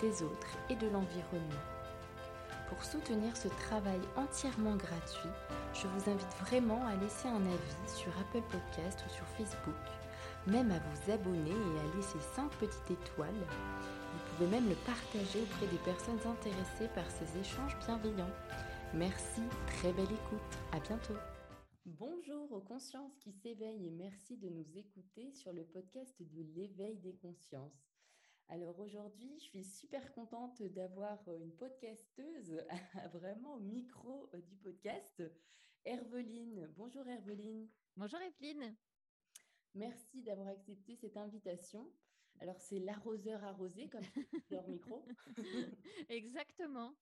[0.00, 1.64] des autres et de l'environnement.
[2.68, 5.30] Pour soutenir ce travail entièrement gratuit,
[5.72, 9.74] je vous invite vraiment à laisser un avis sur Apple Podcast ou sur Facebook,
[10.46, 13.46] même à vous abonner et à laisser 5 petites étoiles.
[14.12, 18.34] Vous pouvez même le partager auprès des personnes intéressées par ces échanges bienveillants.
[18.94, 21.16] Merci, très belle écoute, à bientôt.
[21.86, 26.98] Bonjour aux consciences qui s'éveillent et merci de nous écouter sur le podcast de l'éveil
[26.98, 27.87] des consciences.
[28.50, 32.64] Alors aujourd'hui, je suis super contente d'avoir euh, une podcasteuse
[33.12, 35.22] vraiment au micro euh, du podcast,
[35.84, 36.66] Herveline.
[36.74, 37.68] Bonjour Herveline.
[37.96, 38.74] Bonjour Evelyne.
[39.74, 41.92] Merci d'avoir accepté cette invitation.
[42.40, 44.04] Alors c'est l'arroseur arrosé comme
[44.50, 45.04] leur micro.
[46.08, 46.96] Exactement.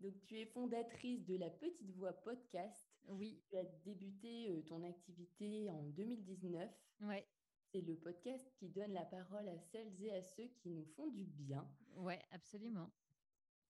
[0.00, 2.88] Donc tu es fondatrice de la Petite Voix podcast.
[3.08, 3.42] Oui.
[3.50, 6.70] Tu as débuté euh, ton activité en 2019.
[7.02, 7.26] Ouais.
[7.72, 11.06] C'est le podcast qui donne la parole à celles et à ceux qui nous font
[11.06, 11.66] du bien.
[11.96, 12.90] Ouais, absolument.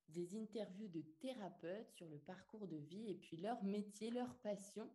[0.08, 4.90] Des interviews de thérapeutes sur le parcours de vie et puis leur métier, leur passion.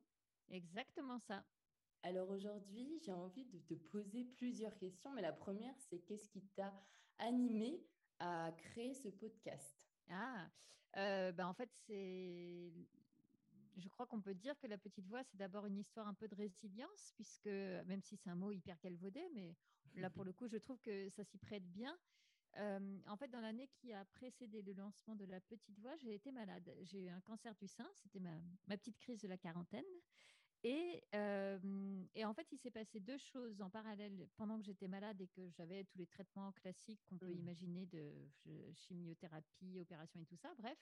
[0.49, 1.45] Exactement ça.
[2.03, 6.41] Alors aujourd'hui, j'ai envie de te poser plusieurs questions, mais la première, c'est qu'est-ce qui
[6.41, 6.73] t'a
[7.17, 7.87] animé
[8.19, 9.87] à créer ce podcast?
[10.09, 10.49] Ah,
[10.97, 12.73] euh, ben en fait, c'est
[13.77, 16.27] je crois qu'on peut dire que la petite voix, c'est d'abord une histoire un peu
[16.27, 19.55] de résilience, puisque même si c'est un mot hyper galvaudé, mais
[19.95, 21.97] là, pour le coup, je trouve que ça s'y prête bien.
[22.57, 26.13] Euh, en fait, dans l'année qui a précédé le lancement de la petite voix, j'ai
[26.15, 26.75] été malade.
[26.81, 29.85] J'ai eu un cancer du sein, c'était ma, petite crise de la quarantaine.
[30.63, 34.87] Et, euh, et en fait, il s'est passé deux choses en parallèle pendant que j'étais
[34.87, 37.39] malade et que j'avais tous les traitements classiques qu'on peut mmh.
[37.39, 38.11] imaginer de
[38.73, 40.51] chimiothérapie, opération et tout ça.
[40.57, 40.79] Bref,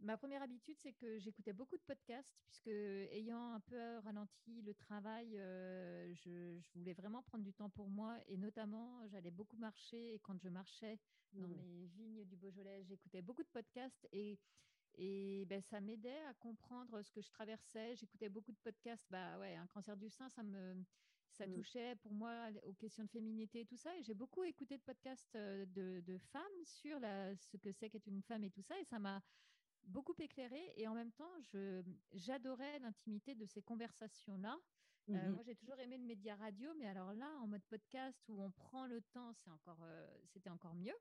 [0.00, 4.74] Ma première habitude, c'est que j'écoutais beaucoup de podcasts, puisque ayant un peu ralenti le
[4.74, 8.18] travail, euh, je, voulais vraiment prendre du temps pour moi.
[8.26, 10.14] Et notamment, j'allais beaucoup marcher.
[10.14, 10.98] Et quand je marchais
[11.32, 11.52] dans mmh.
[11.52, 14.06] mes vignes du Beaujolais, j'écoutais beaucoup de podcasts.
[14.12, 14.38] Et,
[14.96, 17.96] et ben, ça m'aidait à comprendre ce que je traversais.
[17.96, 19.06] J'écoutais beaucoup de podcasts.
[19.10, 20.84] Bah ouais, un cancer du sein, ça me
[21.34, 21.52] ça mmh.
[21.52, 23.96] touchait pour moi aux questions de féminité et tout ça.
[23.96, 27.90] Et j'ai beaucoup écouté de podcasts euh, de, de femmes sur la, ce que c'est
[27.90, 28.78] qu'être une femme et tout ça.
[28.78, 29.20] Et ça m'a
[29.86, 31.32] beaucoup éclairé et en même temps,
[32.12, 34.58] j'adorais l'intimité de ces conversations-là.
[35.10, 38.18] Euh, mmh moi, j'ai toujours aimé le média radio, mais alors là, en mode podcast
[38.28, 40.96] où on prend le temps, c'est encore, euh, c'était encore mieux.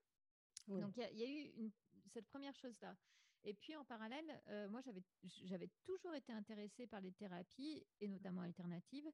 [0.67, 1.71] Donc, il y, a eu une,
[2.07, 2.95] cette première chose-là.
[3.43, 4.81] Et puis, en parallèle, euh, moi,
[5.23, 9.09] j'avais toujours été intéressée par les thérapies, et notamment alternatives.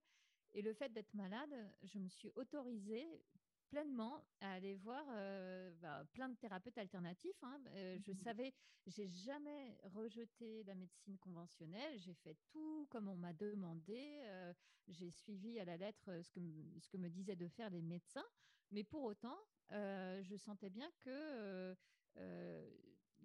[0.54, 1.54] Et le fait d'être malade,
[1.84, 3.24] je me suis autorisée
[3.70, 7.42] pleinement à aller voir euh, bah, plein de thérapeutes alternatifs.
[7.44, 7.62] Hein.
[7.68, 8.54] Euh, je mmh savais,
[8.88, 11.98] j'ai jamais rejeté la médecine conventionnelle.
[12.00, 14.22] J'ai fait tout comme on m'a demandé.
[14.24, 14.54] Euh,
[14.88, 16.40] j'ai suivi à la lettre ce que,
[16.80, 18.26] ce que me disaient de faire les médecins.
[18.72, 19.38] Mais pour autant,
[19.72, 21.76] je sentais bien que,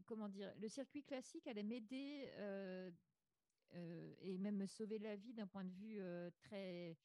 [0.07, 2.31] comment dire, le circuit classique allait m'aider
[3.73, 6.01] et même me sauver la vie d'un point de vue
[6.39, 6.97] très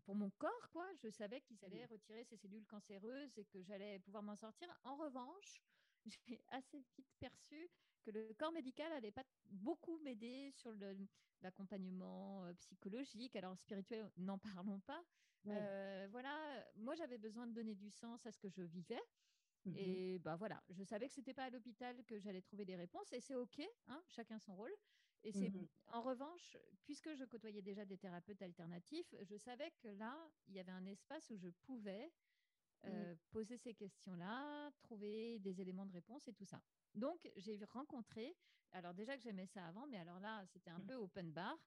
[0.00, 0.86] pour mon corps, quoi.
[1.02, 4.68] Je savais qu'ils allaient retirer ces cellules cancéreuses et que j'allais pouvoir m'en sortir.
[4.84, 5.62] En revanche,
[6.26, 7.70] j'ai assez vite perçu
[8.02, 10.72] que le corps médical n'allait pas beaucoup m'aider sur
[11.42, 13.36] l'accompagnement euh, psychologique.
[13.36, 15.02] Alors, spirituel, n'en parlons pas.
[15.46, 19.00] Euh, voilà, moi, j'avais besoin de donner du sens à ce que je vivais.
[19.66, 22.76] Mmh et bah voilà, je savais que c'était pas à l'hôpital que j'allais trouver des
[22.76, 24.72] réponses et c'est ok, hein, chacun son rôle.
[25.22, 29.88] Et c'est mmh en revanche, puisque je côtoyais déjà des thérapeutes alternatifs, je savais que
[29.88, 30.16] là,
[30.46, 32.86] il y avait un espace où je pouvais mmh.
[32.86, 36.62] euh, poser ces questions-là, trouver des éléments de réponse et tout ça.
[36.94, 38.36] Donc, j'ai rencontré,
[38.70, 40.86] alors déjà que j'aimais ça avant, mais alors là, c'était un mmh.
[40.86, 41.58] peu open bar.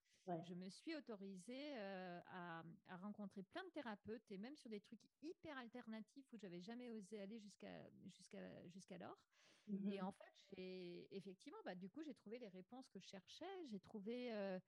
[0.45, 2.63] Je me suis autorisée euh, à,
[2.97, 7.19] rencontrer plein de thérapeutes et même sur des trucs hyper alternatifs où j'avais jamais osé
[7.19, 9.19] aller jusqu'à jusqu'à jusqu'alors.
[9.67, 13.65] Et en fait, j'ai effectivement, bah, du coup, j'ai trouvé les réponses que je cherchais.
[13.69, 14.59] J'ai trouvé euh,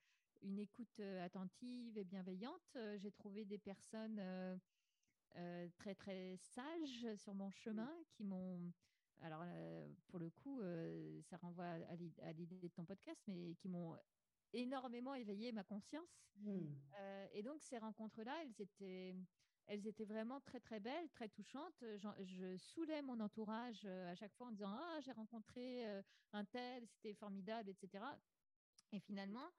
[0.42, 2.78] une écoute attentive et bienveillante.
[2.98, 4.22] J'ai trouvé des personnes
[5.78, 8.72] très très sages sur mon chemin qui m'ont
[9.22, 9.46] alors
[10.08, 10.62] pour le coup,
[11.24, 11.66] ça renvoie
[12.22, 13.96] à l'idée de ton podcast, mais qui m'ont
[14.56, 16.26] énormément éveillé ma conscience.
[17.00, 19.16] Euh, et donc ces rencontres-là, elles étaient,
[19.68, 21.84] elles étaient vraiment très très belles, très touchantes.
[22.24, 25.86] Je, saoulais mon entourage à chaque fois en disant ah j'ai rencontré
[26.34, 28.04] un tel, c'était formidable, etc.
[28.92, 29.52] Et finalement,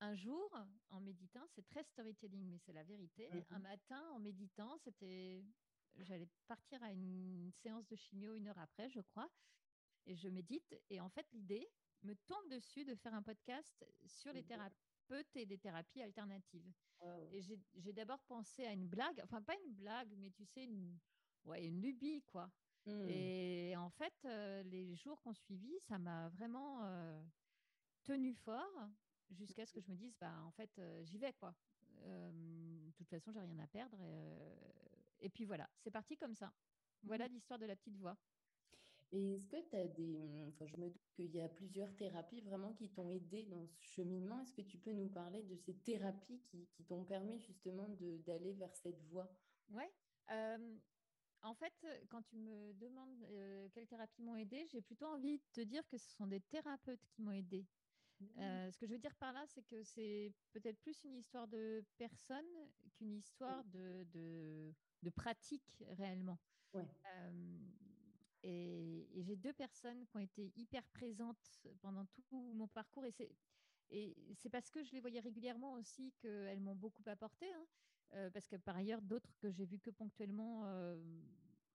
[0.00, 0.50] un jour,
[0.90, 3.28] en méditant, c'est très storytelling, mais c'est la vérité.
[3.28, 3.54] Mm-hmm.
[3.54, 5.44] Un matin, en méditant, c'était,
[5.96, 9.30] j'allais partir à une séance de chimio une heure après, je crois,
[10.06, 10.74] et je médite.
[10.90, 11.70] Et en fait, l'idée
[12.02, 14.91] me tombe dessus de faire un podcast sur les thérapeutes
[15.34, 16.72] et les thérapies alternatives.
[17.32, 20.98] Et j'ai d'abord pensé à une blague, enfin pas une blague, mais tu sais, une,
[21.44, 22.50] ouais, une lubie, quoi.
[22.86, 23.08] Mm.
[23.08, 27.22] Et en fait, euh, les jours qu'on suivi, ça m'a vraiment euh,
[28.04, 28.88] tenu fort
[29.30, 31.54] jusqu'à ce que je me dise, bah, en fait, euh, j'y vais, quoi.
[32.04, 34.00] de toute façon, j'ai rien à perdre.
[34.02, 36.52] Et, et puis voilà, c'est parti comme ça.
[37.02, 37.32] Voilà mmh.
[37.32, 38.16] l'histoire de la petite voix.
[39.12, 40.18] Et est-ce que tu as des.
[40.48, 43.82] Enfin, je me doute qu'il y a plusieurs thérapies vraiment qui t'ont aidé dans ce
[43.82, 44.40] cheminement.
[44.40, 47.88] Est-ce que tu peux nous parler de ces thérapies qui, qui t'ont permis justement
[48.26, 49.30] d'aller vers cette voie?
[49.70, 49.90] Ouais.
[51.42, 51.72] en fait,
[52.08, 53.26] quand tu me demandes
[53.72, 57.04] quelles thérapies m'ont aidé, j'ai plutôt envie de te dire que ce sont des thérapeutes
[57.10, 57.66] qui m'ont aidé.
[58.38, 61.48] Euh, ce que je veux dire par là, c'est que c'est peut-être plus une histoire
[61.48, 62.46] de personne
[62.94, 66.38] qu'une histoire de, de, de, pratique réellement.
[66.74, 66.80] Euh,
[68.42, 72.22] et, j'ai deux personnes qui ont été hyper présentes pendant tout
[72.54, 73.04] mon parcours.
[73.04, 73.30] Et c'est,
[73.90, 77.46] et c'est parce que je les voyais régulièrement aussi qu'elles m'ont beaucoup apporté.
[77.52, 77.66] Hein.
[78.14, 80.64] Euh, parce que par ailleurs, d'autres que j'ai vues que ponctuellement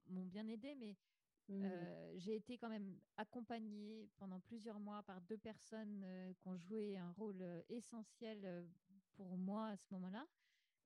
[0.10, 0.75] m'ont bien aidé.
[0.75, 0.96] Mais
[1.50, 1.64] Mmh.
[1.64, 6.58] Euh, j'ai été quand même accompagnée pendant plusieurs mois par deux personnes euh, qui ont
[6.58, 8.68] joué un rôle euh, essentiel
[9.16, 10.25] pour moi à ce moment-là.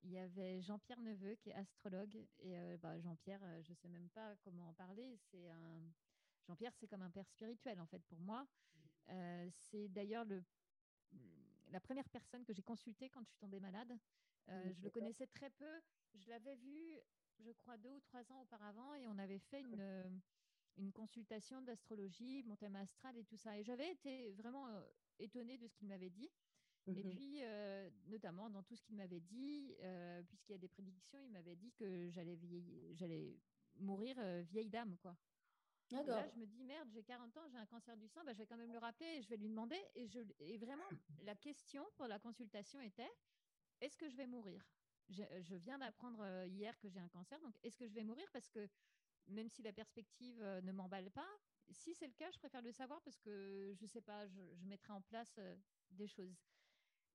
[0.03, 4.09] Il y avait Jean-Pierre Neveu qui est astrologue et bah, Jean-Pierre, je ne sais même
[4.09, 5.18] pas comment en parler.
[5.30, 5.81] C'est un
[6.48, 8.48] Jean-Pierre, c'est comme un père spirituel en fait pour moi.
[9.53, 10.44] c'est d'ailleurs le
[11.69, 13.98] la première personne que j'ai consultée quand je suis tombée malade.
[14.48, 15.81] Mmh, je le connaissais très peu.
[16.15, 17.00] Je l'avais vu,
[17.39, 20.21] je crois, deux ou trois ans auparavant et on avait fait une
[20.77, 23.57] une consultation d'astrologie, mon thème astral et tout ça.
[23.57, 24.81] Et j'avais été vraiment euh,
[25.19, 26.30] étonnée de ce qu'il m'avait dit.
[26.88, 27.16] Et mhm.
[27.16, 31.19] puis, euh, notamment dans tout ce qu'il m'avait dit, euh, puisqu'il y a des prédictions,
[31.24, 32.38] il m'avait dit que j'allais
[32.94, 33.39] j'allais
[33.75, 35.16] mourir vieille dame, quoi.
[35.92, 38.38] Là, je me dis, merde, j'ai 40 ans, j'ai un cancer du sang, bah, je
[38.38, 39.78] vais quand même le rappeler et je vais lui demander.
[39.94, 40.88] Et, je, et vraiment,
[41.24, 43.12] la question pour la consultation était,
[43.81, 44.66] est-ce que je vais mourir?
[45.10, 48.25] Je, je, viens d'apprendre hier que j'ai un cancer, donc est-ce que je vais mourir?
[48.31, 48.69] Parce que
[49.28, 51.28] même si la perspective ne m'emballe pas.
[51.69, 54.39] Si c'est le cas, je préfère le savoir parce que je ne sais pas, je,
[54.63, 55.39] mettrai en place
[55.89, 56.38] des choses.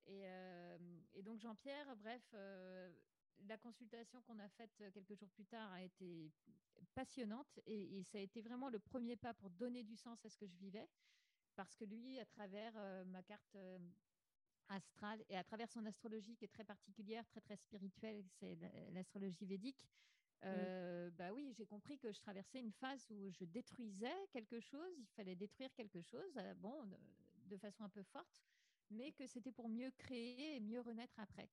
[0.08, 0.78] Euh,
[1.14, 2.22] et, donc Jean-Pierre, bref,
[3.46, 6.30] la consultation qu'on a faite quelques jours plus tard a été
[6.94, 10.36] passionnante et, ça a été vraiment le premier pas pour donner du sens à ce
[10.36, 10.88] que je vivais.
[11.54, 12.74] Parce que lui, à travers
[13.06, 13.56] ma carte
[14.68, 18.58] astrale et à travers son astrologie qui est très particulière, très très spirituelle, c'est
[18.92, 19.88] l'astrologie védique.
[20.44, 24.92] Euh, bah oui, j'ai compris que je traversais une phase où je détruisais quelque chose,
[24.98, 26.84] il fallait détruire quelque chose, euh, bon,
[27.46, 28.42] de, façon un peu forte,
[28.90, 31.48] mais que c'était pour mieux créer et mieux renaître après.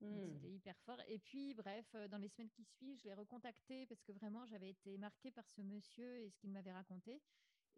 [0.00, 0.26] Mmh.
[0.34, 1.00] C'était hyper fort.
[1.08, 4.44] Et puis, bref, euh, dans les semaines qui suivent, je l'ai recontacté parce que vraiment,
[4.46, 7.22] j'avais été marquée par ce monsieur et ce qu'il m'avait raconté.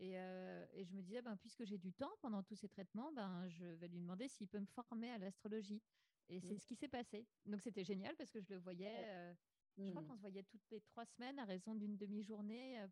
[0.00, 3.48] Et, et, je me disais, ben, puisque j'ai du temps pendant tous ces traitements, ben,
[3.48, 5.82] je vais lui demander s'il peut me former à l'astrologie.
[6.28, 6.58] Et c'est mmh.
[6.58, 7.26] ce qui s'est passé.
[7.46, 9.34] Donc, c'était génial parce que je le voyais.
[9.78, 10.06] Je crois mmh.
[10.06, 12.86] qu'on se voyait toutes les trois semaines à raison d'une demi-journée euh,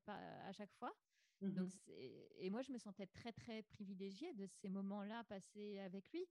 [0.49, 0.97] à chaque fois.
[1.43, 1.69] Mmh
[2.39, 6.27] et moi, je me sentais très, très privilégiée de ces moments-là passés avec lui.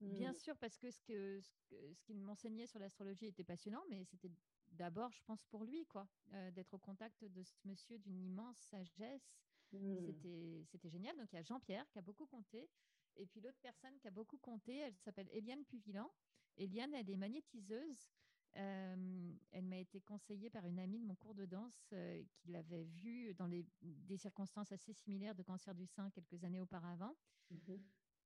[0.00, 0.36] Bien mmh.
[0.36, 4.30] sûr, parce que ce qu'il ce, ce qu'il m'enseignait sur l'astrologie était passionnant, mais c'était
[4.72, 8.58] d'abord, je pense, pour lui, quoi, euh, d'être au contact de ce monsieur d'une immense
[8.58, 9.36] sagesse.
[9.70, 11.16] C'était génial.
[11.16, 12.68] Donc, il y a Jean-Pierre qui a beaucoup compté.
[13.16, 16.12] Et puis, l'autre personne qui a beaucoup compté, elle s'appelle Eliane Puvillan.
[16.56, 18.10] Eliane, elle est magnétiseuse.
[18.56, 22.50] Euh, elle m'a été conseillée par une amie de mon cours de danse euh, qui
[22.50, 27.16] l'avait vue dans des circonstances assez similaires de cancer du sein quelques années auparavant.
[27.50, 27.82] Mhm.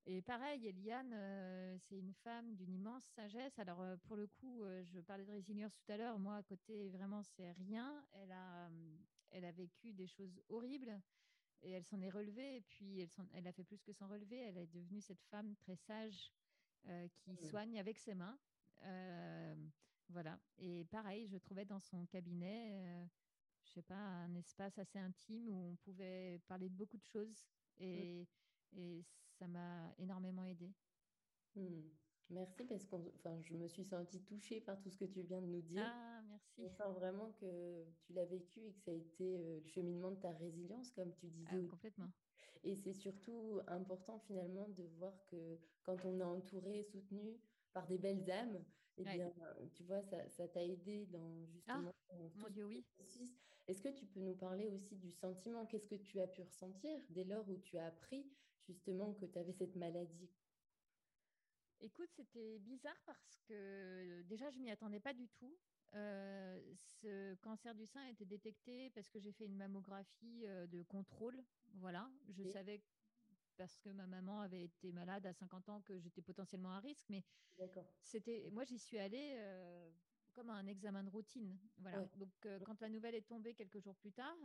[0.08, 3.58] Et pareil, Eliane, euh, c'est une femme d'une immense sagesse.
[3.58, 6.18] Alors, pour le coup, je parlais de résilience tout à l'heure.
[6.18, 8.04] Moi, à côté, vraiment, c'est rien.
[8.12, 8.70] Elle a,
[9.30, 11.00] elle a vécu des choses horribles
[11.62, 12.56] et elle s'en est relevée.
[12.56, 14.38] Et puis, elle, elle, a fait plus que s'en relever.
[14.38, 16.32] Elle est devenue cette femme très sage
[17.16, 17.48] qui mhm.
[17.48, 18.38] soigne avec ses mains.
[20.08, 20.38] Voilà.
[20.58, 23.04] Et pareil, je trouvais dans son cabinet, euh,
[23.64, 27.44] je sais pas, un espace assez intime où on pouvait parler de beaucoup de choses.
[27.78, 28.26] Et,
[28.72, 29.04] et
[29.38, 30.72] ça m'a énormément aidé.
[31.54, 31.82] Hmm.
[32.30, 35.40] Merci parce que enfin, je me suis sentie touchée par tout ce que tu viens
[35.40, 35.84] de nous dire.
[35.86, 36.62] Ah, merci.
[36.64, 40.10] On sent vraiment que tu l'as vécu et que ça a été euh, le cheminement
[40.10, 41.64] de ta résilience, comme tu disais.
[41.64, 42.10] Ah, complètement.
[42.64, 47.38] Et c'est surtout important finalement de voir que quand on est entouré, soutenu
[47.72, 48.64] par des belles âmes,
[48.98, 49.32] eh bien,
[49.74, 52.84] tu vois, ça t'a aidé dans justement ah, mon Dieu, oui.
[53.68, 55.66] Est-ce que tu peux nous parler aussi du sentiment?
[55.66, 58.30] Qu'est-ce que tu as pu ressentir dès lors où tu as appris
[58.66, 60.30] justement que tu avais cette maladie?
[61.80, 65.58] Écoute, c'était bizarre parce que déjà, je m'y attendais pas du tout.
[65.94, 70.66] Euh, ce cancer du sein a été détecté parce que j'ai fait une mammographie euh,
[70.66, 71.42] de contrôle.
[71.74, 72.80] Voilà, je savais
[73.56, 77.06] parce que ma maman avait été malade à 50 ans que j'étais potentiellement à risque,
[77.08, 77.24] mais
[78.02, 79.90] c'était, moi j'y suis allée euh,
[80.32, 81.58] comme un examen de routine.
[81.78, 82.04] Voilà.
[82.16, 82.30] Donc
[82.64, 84.36] quand la nouvelle est tombée quelques jours plus tard,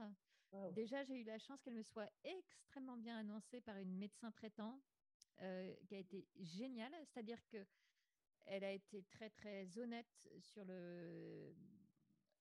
[0.74, 4.82] déjà j'ai eu la chance qu'elle me soit extrêmement bien annoncée par une médecin traitant
[5.38, 7.66] qui a été géniale, c'est-à-dire que
[8.46, 11.54] elle a été très très honnête sur le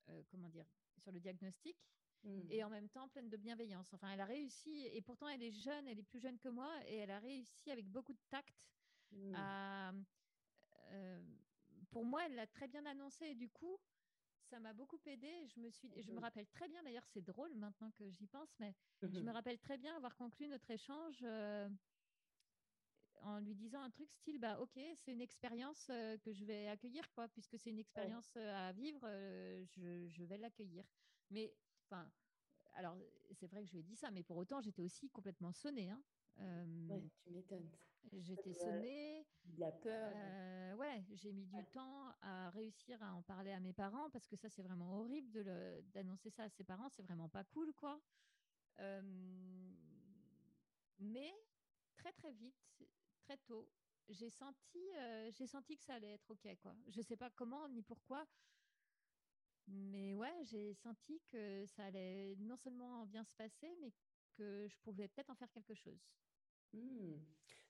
[0.09, 0.67] euh, comment dire
[0.99, 1.77] sur le diagnostic
[2.25, 2.41] mmh.
[2.51, 3.93] et en même temps pleine de bienveillance.
[3.93, 6.71] Enfin, elle a réussi et pourtant elle est jeune, elle est plus jeune que moi
[6.87, 8.55] et elle a réussi avec beaucoup de tact
[9.13, 9.35] mmh.
[9.35, 9.93] à
[10.93, 11.21] euh,
[11.91, 13.79] pour moi, elle l'a très bien annoncé et du coup,
[14.49, 15.29] ça m'a beaucoup aidé.
[15.49, 16.19] Je me suis, je me mmh.
[16.21, 16.83] rappelle très bien.
[16.83, 20.49] D'ailleurs, c'est drôle maintenant que j'y pense, mais je me rappelle très bien avoir conclu
[20.49, 21.69] notre échange euh,
[23.23, 26.69] en lui disant un truc style bah ok c'est une expérience euh, que je vais
[26.69, 30.85] accueillir quoi puisque c'est une expérience à vivre euh, je, je, vais l'accueillir
[31.31, 31.53] mais
[31.91, 32.11] enfin
[32.75, 32.97] alors
[33.33, 35.91] c'est vrai que je lui ai dit ça mais pour autant j'étais aussi complètement sonnée
[35.91, 36.03] hein.
[36.89, 37.69] ouais, tu m'étonnes
[38.13, 39.27] j'étais sonnée
[39.59, 44.09] la peur ouais j'ai mis du temps à réussir à en parler à mes parents
[44.11, 47.45] parce que ça c'est vraiment horrible de d'annoncer ça à ses parents c'est vraiment pas
[47.45, 48.01] cool quoi
[50.99, 51.35] mais
[51.97, 52.55] très très vite
[53.31, 53.69] très tôt,
[54.09, 56.49] j'ai senti, euh, j'ai senti que ça allait être OK.
[56.61, 56.75] Quoi.
[56.89, 58.27] Je ne sais pas comment ni pourquoi,
[59.67, 63.93] mais ouais, j'ai senti que ça allait non seulement bien se passer, mais
[64.33, 66.11] que je pouvais peut-être en faire quelque chose.
[66.73, 67.19] Hmm.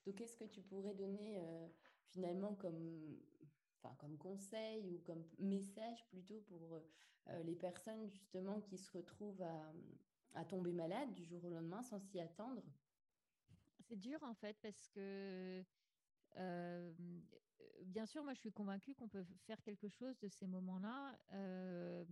[0.05, 1.67] Donc, qu'est-ce que tu pourrais donner euh,
[2.05, 3.19] finalement comme,
[3.81, 9.41] enfin, comme conseil ou comme message plutôt pour euh, les personnes justement qui se retrouvent
[9.41, 9.73] à,
[10.33, 12.63] à tomber malades du jour au lendemain sans s'y attendre?
[13.79, 15.63] C'est dur en fait parce que
[16.37, 16.93] euh,
[17.85, 21.17] bien sûr, moi je suis convaincue qu'on peut faire quelque chose de ces moments-là.
[21.33, 22.05] Euh,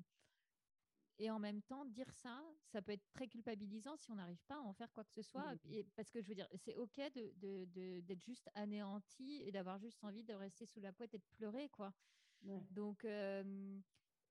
[1.18, 2.42] et en même temps, dire ça,
[2.72, 5.22] ça peut être très culpabilisant si on n'arrive pas à en faire quoi que ce
[5.22, 5.54] soit.
[5.54, 5.74] Mmh.
[5.74, 7.66] Et, parce que je veux dire, c'est OK d'être de,
[8.00, 11.68] de, juste anéanti et d'avoir juste envie de rester sous la couette et de pleurer.
[11.70, 11.94] quoi.
[12.42, 13.80] Donc, euh,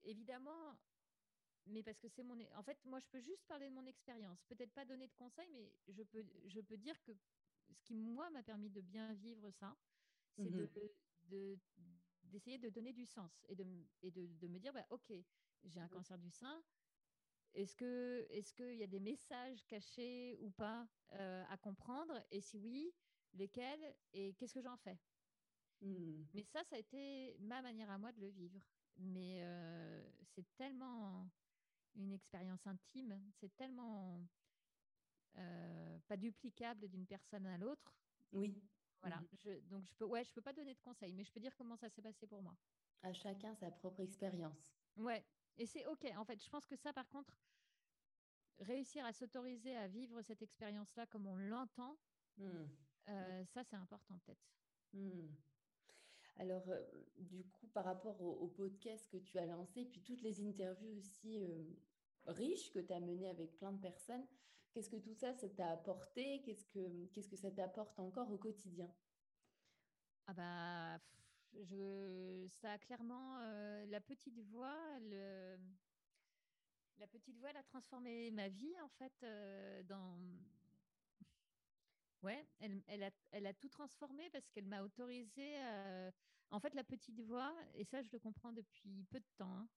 [0.01, 0.75] évidemment,
[1.67, 2.37] mais parce que c'est mon.
[2.55, 4.43] En fait, moi, je peux juste parler de mon expérience.
[4.45, 7.11] Peut-être pas donner de conseils, mais je peux, je peux dire que
[7.71, 9.75] ce qui, moi, m'a permis de bien vivre ça,
[10.35, 10.89] c'est de, mmh
[12.23, 13.65] d'essayer de, donner du sens et de,
[14.01, 15.11] et de, de me dire, bah, OK,
[15.63, 16.63] j'ai un mmh cancer du sein.
[17.53, 22.13] Est-ce que est-ce qu'il y a des messages cachés ou pas euh, à comprendre?
[22.31, 22.93] Et si oui,
[23.33, 23.95] lesquels?
[24.13, 24.99] Et qu'est-ce que j'en fais?
[25.81, 26.25] Mmh.
[26.33, 28.61] Mais ça, ça a été ma manière à moi de le vivre.
[28.97, 31.29] Mais euh, c'est tellement
[31.95, 34.27] une expérience intime, c'est tellement
[35.37, 37.95] euh, pas duplicable d'une personne à l'autre.
[38.31, 38.61] Oui.
[39.01, 39.17] Voilà.
[39.17, 39.27] Mhm.
[39.33, 41.55] Je, donc je peux, ouais, je peux pas donner de conseils, mais je peux dire
[41.55, 42.55] comment ça s'est passé pour moi.
[43.01, 44.57] À chacun sa propre expérience.
[44.97, 45.25] Ouais.
[45.57, 46.05] Et c'est ok.
[46.17, 47.33] En fait, je pense que ça, par contre,
[48.59, 51.97] réussir à s'autoriser à vivre cette expérience-là comme on l'entend,
[52.37, 52.65] hmm.
[53.09, 54.49] euh, ça c'est important peut-être.
[54.93, 55.27] Hmm.
[56.35, 56.85] Alors, euh,
[57.17, 61.37] du coup, par rapport au, podcast que tu as lancé, puis toutes les interviews aussi
[62.25, 64.25] riches que tu as menées avec plein de personnes,
[64.71, 66.41] Qu'est-ce que tout ça, ça t'a apporté?
[66.43, 68.89] Qu'est-ce que, qu'est-ce que ça t'apporte encore au quotidien?
[70.27, 70.99] Ah bah,
[71.53, 75.57] je, ça a clairement euh, la petite voix, le,
[76.97, 80.19] la petite voix, elle a transformé ma vie en fait euh, dans.
[82.21, 85.55] Ouais, elle, elle, a, elle a tout transformé parce qu'elle m'a autorisé.
[86.51, 89.55] En fait, la petite voix, et ça, je le comprends depuis peu de temps.
[89.55, 89.69] Hein,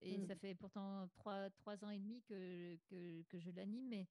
[0.00, 0.26] et mmh.
[0.26, 4.06] ça fait pourtant trois, trois ans et demi que, que, que je l'anime, mais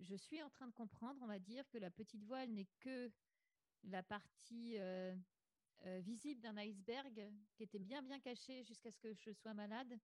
[0.00, 3.10] je suis en train de comprendre, on va dire, que la petite voile n'est que
[3.84, 5.14] la partie euh,
[5.86, 9.98] euh, visible d'un iceberg qui était bien bien cachée jusqu'à ce que je sois malade.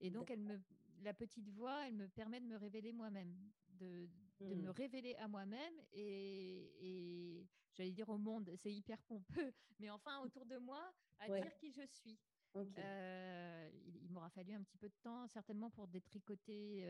[0.00, 0.60] Et donc, elle me,
[1.02, 3.34] la petite voix, elle me permet de me révéler moi-même,
[3.68, 4.08] de,
[4.40, 4.70] de me hmm.
[4.70, 10.46] révéler à moi-même et, et j'allais dire au monde, c'est hyper pompeux, mais enfin autour
[10.46, 12.18] de moi, à dire qui je suis.
[12.56, 16.84] Euh, il, m'aura fallu un petit peu de temps, certainement, pour détricoter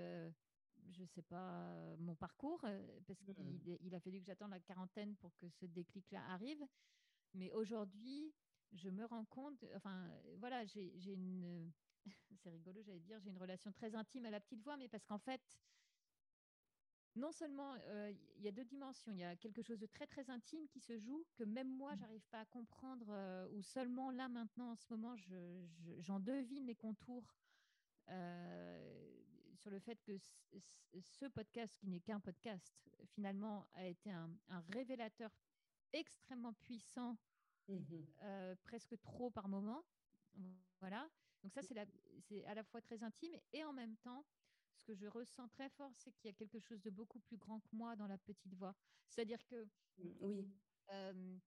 [0.91, 3.79] je sais pas, mon parcours, euh, parce qu'il mmh.
[3.81, 6.65] il a fallu que j'attende la quarantaine pour que ce déclic-là arrive.
[7.35, 8.33] Mais aujourd'hui,
[8.73, 11.73] je me rends compte, enfin, voilà, j'ai une,
[12.37, 15.05] c'est rigolo, j'allais dire, j'ai une relation très intime à la petite voix, mais parce
[15.05, 15.43] qu'en fait,
[17.15, 17.77] non seulement
[18.09, 20.81] il y a deux dimensions, il y a quelque chose de très très intime qui
[20.81, 21.99] se joue que même moi mmh.
[21.99, 25.15] j'arrive pas à comprendre ou seulement là maintenant en ce moment
[25.99, 27.37] j'en devine les contours
[29.63, 32.75] sur le fait que ce podcast qui n'est qu'un podcast
[33.15, 34.29] finalement a été un,
[34.73, 35.31] révélateur
[35.93, 37.17] extrêmement puissant,
[37.69, 37.77] mmh
[38.65, 39.85] presque trop par moment.
[40.81, 41.09] Voilà.
[41.43, 44.25] Donc ça c'est à la fois très intime et en même temps
[44.75, 47.37] ce que je ressens très fort, c'est qu'il y a quelque chose de beaucoup plus
[47.37, 48.75] grand que moi dans la petite voix.
[49.09, 49.65] C'est-à-dire que
[49.99, 50.51] mmh, oui.
[50.91, 51.39] Euh,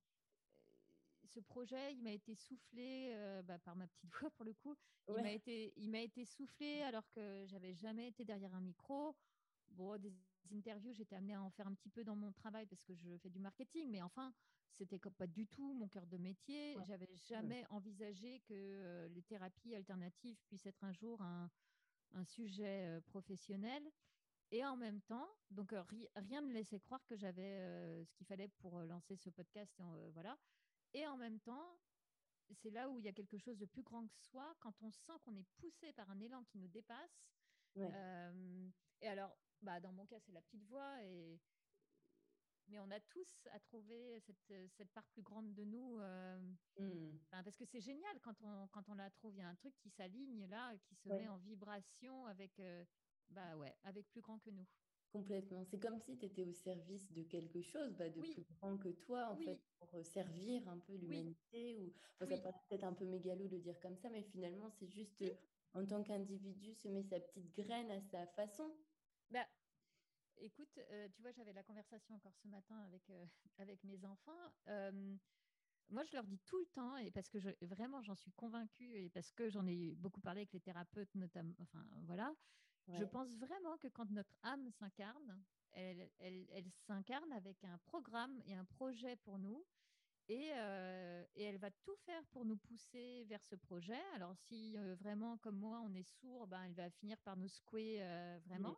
[1.27, 4.75] ce projet, il m'a été soufflé euh, bah, par ma petite voix pour le coup.
[5.07, 9.15] Il m'a été, il m'a été soufflé alors que j'avais jamais été derrière un micro.
[9.69, 10.13] Bon, des
[10.53, 13.17] interviews, j'étais amenée à en faire un petit peu dans mon travail parce que je
[13.17, 14.33] fais du marketing, mais enfin,
[14.71, 16.77] c'était pas du tout mon cœur de métier.
[16.87, 21.49] J'avais jamais envisagé que euh, les thérapies alternatives puissent être un jour un,
[22.13, 23.83] un sujet euh, professionnel.
[24.51, 25.73] Et en même temps, donc
[26.15, 29.73] rien ne laissait croire que j'avais euh, ce qu'il fallait pour lancer ce podcast.
[29.97, 30.37] Et, voilà.
[30.95, 31.77] Et en même temps,
[32.53, 34.91] c'est là où il y a quelque chose de plus grand que soi, quand on
[34.91, 37.27] sent qu'on est poussé par un élan qui nous dépasse.
[39.01, 41.03] et alors, bah, dans mon cas, c'est la petite voix.
[41.03, 41.37] Et,
[42.69, 45.99] mais on a tous à trouver cette, cette part plus grande de nous.
[45.99, 46.39] Euh,
[46.79, 47.19] mmh.
[47.43, 49.35] parce que c'est génial quand on, quand on la trouve.
[49.35, 52.85] Il y a un truc qui s'aligne là, qui se met en vibration avec, euh,
[53.31, 54.65] bah ouais, avec plus grand que nous.
[55.15, 55.63] Complètement.
[55.63, 58.89] C'est comme si tu étais au service de quelque chose bah, de plus grand que
[58.89, 61.77] toi, en fait, pour euh, servir un peu l'humanité.
[61.77, 61.93] Ou...
[62.19, 65.23] ça paraît peut-être un peu mégalo de dire comme ça, mais finalement, c'est juste
[65.73, 68.69] en tant qu'individu, semer sa petite graine à sa façon.
[69.31, 69.45] Bah,
[70.37, 73.25] Écoute, euh, tu vois, j'avais la conversation encore ce matin avec, euh,
[73.57, 74.53] avec mes enfants.
[74.67, 75.15] Euh,
[75.89, 78.97] moi, je leur dis tout le temps, et parce que je, vraiment, j'en suis convaincue,
[78.97, 82.33] et parce que j'en ai beaucoup parlé avec les thérapeutes, notamment, enfin, voilà,
[82.87, 88.41] je pense vraiment que quand notre âme s'incarne, elle, elle, elle s'incarne avec un programme
[88.45, 89.65] et un projet pour nous,
[90.27, 90.49] et,
[91.35, 94.01] et, elle va tout faire pour nous pousser vers ce projet.
[94.15, 97.99] Alors, si vraiment, comme moi, on est sourd, ben, elle va finir par nous secouer
[98.45, 98.75] vraiment.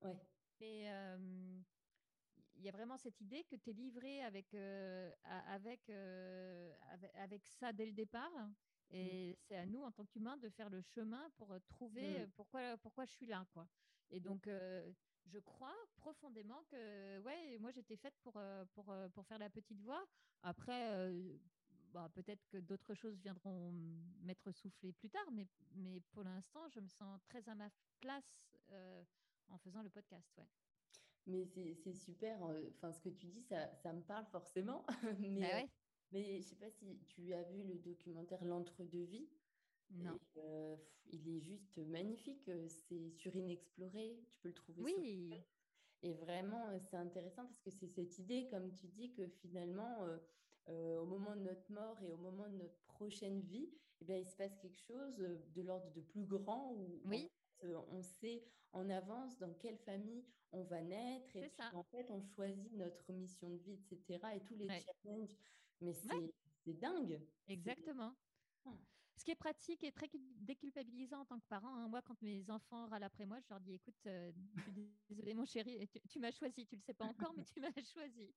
[0.00, 0.16] Ouais.
[0.60, 0.90] Mais
[2.56, 4.54] il y a vraiment cette idée que tu es livré avec,
[5.24, 5.88] avec,
[7.14, 8.32] avec, ça dès le départ.
[8.92, 8.96] Mmh.
[8.96, 12.30] Et c'est à nous, en tant qu'humains, de faire le chemin pour trouver mmh.
[12.34, 13.46] pourquoi, pourquoi je suis là.
[13.52, 13.66] Quoi.
[14.10, 14.22] Et mmh.
[14.22, 14.48] donc,
[15.26, 18.40] je crois profondément que ouais, moi, j'étais faite pour,
[18.72, 20.04] pour, pour faire la petite voix.
[20.42, 21.12] Après,
[21.92, 23.72] bah, peut-être que d'autres choses viendront
[24.20, 27.68] m'être soufflées plus tard, mais, mais pour l'instant, je me sens très à ma
[28.00, 28.58] place
[29.48, 30.32] en faisant le podcast.
[30.38, 30.48] Ouais.
[31.26, 32.42] Mais c'est super.
[32.44, 34.84] Euh, enfin, ce que tu dis, ça, ça me parle forcément.
[35.20, 35.66] mais, bah euh,
[36.12, 39.28] mais je sais pas si tu as vu le documentaire L'entre-deux-vie.
[39.90, 40.18] Non.
[40.38, 40.76] Euh,
[41.10, 42.50] il est juste magnifique.
[42.68, 44.18] C'est sur Inexploré.
[44.26, 45.30] Tu peux le trouver oui.
[46.04, 49.98] Et vraiment, c'est intéressant parce que c'est cette idée, comme tu dis, que finalement,
[50.68, 53.70] au moment de notre mort et au moment de notre prochaine vie,
[54.00, 57.30] eh bien, il se passe quelque chose de l'ordre de plus grand où oui.
[57.62, 61.36] on sait en avance dans quelle famille on va naître.
[61.36, 61.70] Et ça.
[61.74, 64.20] en fait, on choisit notre mission de vie, etc.
[64.34, 65.36] Et tous les challenges.
[65.82, 65.92] Mais
[66.64, 67.20] c'est dingue.
[67.48, 68.14] Exactement.
[69.16, 71.76] Ce qui est pratique et très déculpabilisant en tant que parent.
[71.76, 71.86] Hein.
[71.88, 74.32] Moi, quand mes enfants râlent après moi, je leur dis écoute, euh,
[75.08, 76.66] désolé, mon chéri, tu, m'as choisi.
[76.66, 78.34] Tu le sais pas encore, mais tu m'as choisi.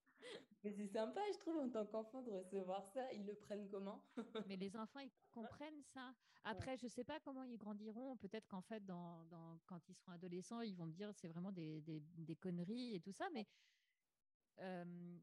[0.63, 3.11] Mais c'est sympa, je trouve, en tant qu'enfant, de recevoir ça.
[3.13, 4.03] Ils le prennent comment?
[4.47, 6.13] Mais les enfants, ils comprennent ça.
[6.43, 8.17] Après, je sais pas comment ils grandiront.
[8.17, 9.27] Peut-être qu'en fait, dans,
[9.65, 13.13] quand ils seront adolescents, ils vont me dire c'est vraiment des, des, conneries et tout
[13.13, 13.27] ça.
[13.33, 13.47] Mais
[14.59, 15.17] euh,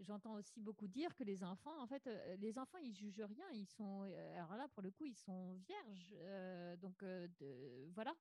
[0.00, 3.48] j'entends aussi beaucoup dire que les enfants, en fait, euh, les enfants, ils jugent rien.
[3.52, 6.14] Ils sont, euh, alors là, pour le coup, ils sont vierges.
[6.16, 8.14] Euh, donc, de, voilà.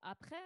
[0.00, 0.36] Après,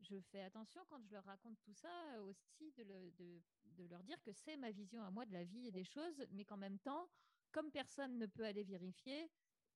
[0.00, 4.20] je fais attention quand je leur raconte tout ça aussi de, de, de leur dire
[4.22, 6.78] que c'est ma vision à moi de la vie et des choses, mais qu'en même
[6.78, 7.08] temps,
[7.50, 9.28] comme personne ne peut aller vérifier,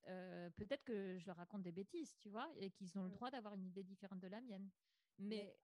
[0.04, 3.54] peut-être que je leur raconte des bêtises, tu vois, et qu'ils ont le droit d'avoir
[3.54, 4.70] une idée différente de la mienne.
[5.18, 5.59] Mais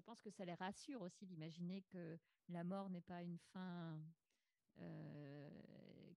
[0.00, 4.02] je pense que ça les rassure aussi d'imaginer que la mort n'est pas une fin,
[4.78, 5.50] euh,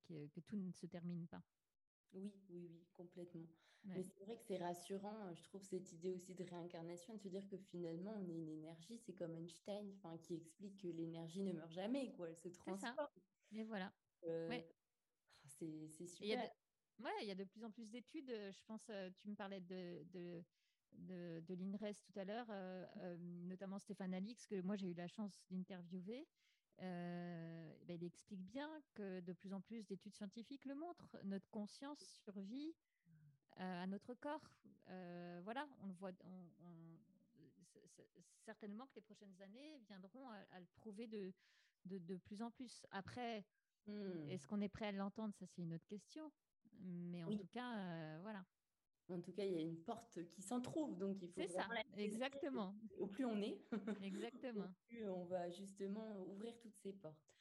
[0.04, 1.44] que, tout ne se termine pas.
[2.14, 3.46] Oui, oui, oui, complètement.
[3.84, 7.20] Mais c'est vrai que c'est rassurant, euh, je trouve, cette idée aussi de réincarnation, de
[7.20, 11.44] se dire que finalement, on est une énergie, c'est comme Einstein qui explique que l'énergie
[11.44, 13.10] ne meurt jamais, quoi, elle se transforme.
[13.52, 13.94] Et voilà.
[14.24, 16.50] Euh, ah, c'est super.
[17.22, 18.30] Il y a de plus en plus d'études.
[18.30, 20.42] Je pense, tu me parlais de, de,
[20.98, 25.08] de, l'INRES tout à l'heure, euh, euh, notamment Stéphane Alix, que moi j'ai eu la
[25.08, 26.28] chance d'interviewer.
[26.82, 31.18] Euh, ben, il explique bien que de plus en plus d'études scientifiques le montrent.
[31.24, 32.74] Notre conscience survit
[33.58, 34.58] à notre corps.
[35.44, 36.12] voilà, on le voit.
[38.46, 41.32] certainement que les prochaines années viendront à, le prouver de,
[41.86, 42.86] de, plus en plus.
[42.92, 43.46] Après,
[43.88, 44.30] hmm.
[44.30, 45.34] est-ce qu'on est prêt à l'entendre?
[45.36, 46.32] Ça, c'est une autre question.
[46.82, 48.44] Mais en tout cas, euh, voilà.
[49.10, 51.42] En tout cas, il y a une porte qui s'en trouve, donc il faut.
[51.42, 52.76] C'est ça, exactement.
[52.98, 53.62] Au plus on est,
[54.02, 54.66] exactement.
[54.66, 57.36] au plus on va justement ouvrir toutes ces portes.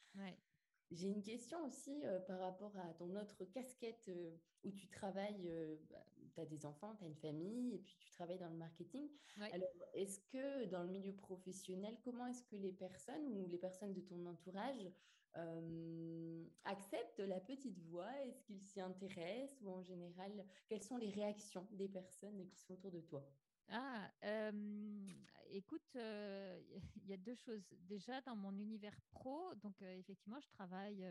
[0.91, 5.51] J'ai une question aussi euh, par rapport à ton autre casquette euh, où tu travailles,
[5.89, 8.57] bah, tu as des enfants, tu as une famille et puis tu travailles dans le
[8.57, 9.09] marketing.
[9.39, 13.93] Alors, est-ce que dans le milieu professionnel, comment est-ce que les personnes ou les personnes
[13.93, 14.91] de ton entourage
[15.37, 21.09] euh, acceptent la petite voix Est-ce qu'ils s'y intéressent ou en général, quelles sont les
[21.09, 23.27] réactions des personnes qui sont autour de toi?
[23.69, 25.07] Ah, euh,
[25.49, 26.61] écoute, euh,
[27.03, 27.63] il y a deux choses.
[27.81, 31.05] Déjà, dans mon univers pro, donc effectivement, je travaille,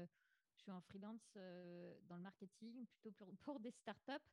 [0.54, 4.28] je suis en freelance dans le marketing, plutôt pour, pour des startups.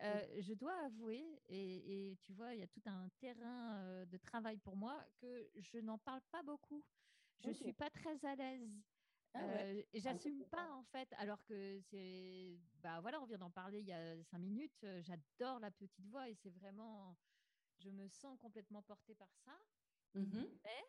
[0.00, 4.56] Je dois avouer, et, et, tu vois, il y a tout un terrain de travail
[4.58, 6.82] pour moi que je n'en parle pas beaucoup.
[7.40, 8.82] Je ne suis pas très à l'aise
[9.34, 13.80] ah euh, j'assume pas en fait, alors que c'est, bah voilà, on vient d'en parler
[13.80, 14.86] il y a cinq minutes.
[15.00, 17.16] J'adore la petite voix et c'est vraiment,
[17.78, 19.52] je me sens complètement portée par ça.
[20.14, 20.84] Mmh Mais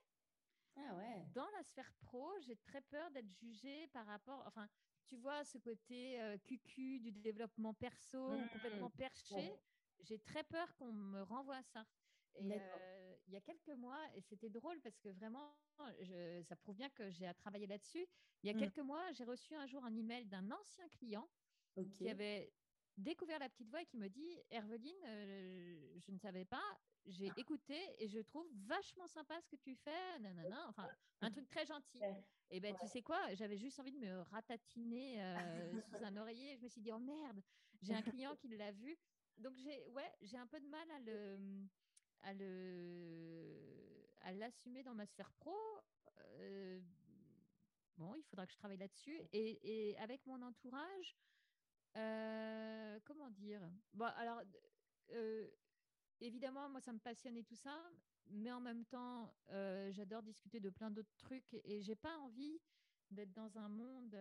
[0.77, 1.25] ah ouais.
[1.33, 4.67] dans la sphère pro, j'ai très peur d'être jugée par rapport, enfin,
[5.05, 8.49] tu vois, ce côté euh, cucu du développement perso, mmh.
[8.49, 9.59] complètement perché.
[10.01, 11.85] J'ai très peur qu'on me renvoie ça.
[12.35, 12.98] Et euh,
[13.29, 15.55] il y a quelques mois, et c'était drôle parce que vraiment,
[16.43, 18.05] ça prouve bien que j'ai à travailler là-dessus.
[18.43, 18.59] Il y a mmh.
[18.59, 21.29] quelques mois, j'ai reçu un jour un email d'un ancien client
[21.93, 22.51] qui avait
[22.97, 26.63] découvert la petite voix et qui me dit Herveline, euh, je ne savais pas,
[27.05, 30.87] j'ai écouté et je trouve vachement sympa ce que tu fais, nanana, enfin
[31.21, 32.01] un truc très gentil.
[32.49, 36.57] Et ben tu sais quoi, j'avais juste envie de me ratatiner euh, sous un oreiller.
[36.57, 37.41] Je me suis dit oh merde,
[37.81, 38.97] j'ai un client qui l'a vu.
[39.37, 41.37] Donc j'ai ouais, j'ai un peu de mal à le
[42.21, 43.69] à le
[44.21, 45.55] à l'assumer dans ma sphère pro.
[46.39, 46.79] Euh,
[47.97, 49.21] bon, il faudra que je travaille là-dessus.
[49.33, 51.17] Et, et, avec mon entourage,
[51.97, 53.61] euh, comment dire?
[53.93, 54.41] Bon, alors,
[55.11, 55.47] euh,
[56.19, 57.81] évidemment, moi, ça me passionne et tout ça,
[58.27, 59.33] mais en même temps,
[59.91, 62.59] j'adore discuter de plein d'autres trucs et j'ai pas envie
[63.09, 64.15] d'être dans un monde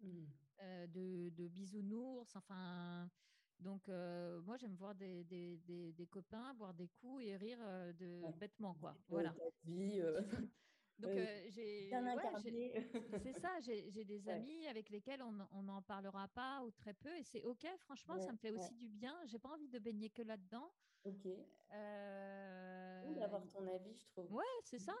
[0.00, 0.26] mmh.
[0.88, 2.36] de, de bisounours.
[2.36, 3.08] Enfin,
[3.60, 5.56] donc, euh, moi, j'aime voir des, des,
[5.92, 8.94] des, copains boire des coups et rire euh, de bêtement, quoi.
[9.08, 9.34] Voilà.
[9.68, 10.20] Euh,
[10.98, 11.12] Donc,
[11.48, 11.90] j'ai.
[13.22, 17.14] c'est ça, j'ai des amis avec lesquels on n'en parlera pas ou très peu.
[17.16, 19.14] Et c'est OK, franchement, ça me fait aussi du bien.
[19.26, 20.72] J'ai pas envie de baigner que là-dedans.
[21.04, 21.28] OK.
[23.18, 24.32] D'avoir ton avis, je trouve.
[24.32, 24.94] Ouais, c'est ça.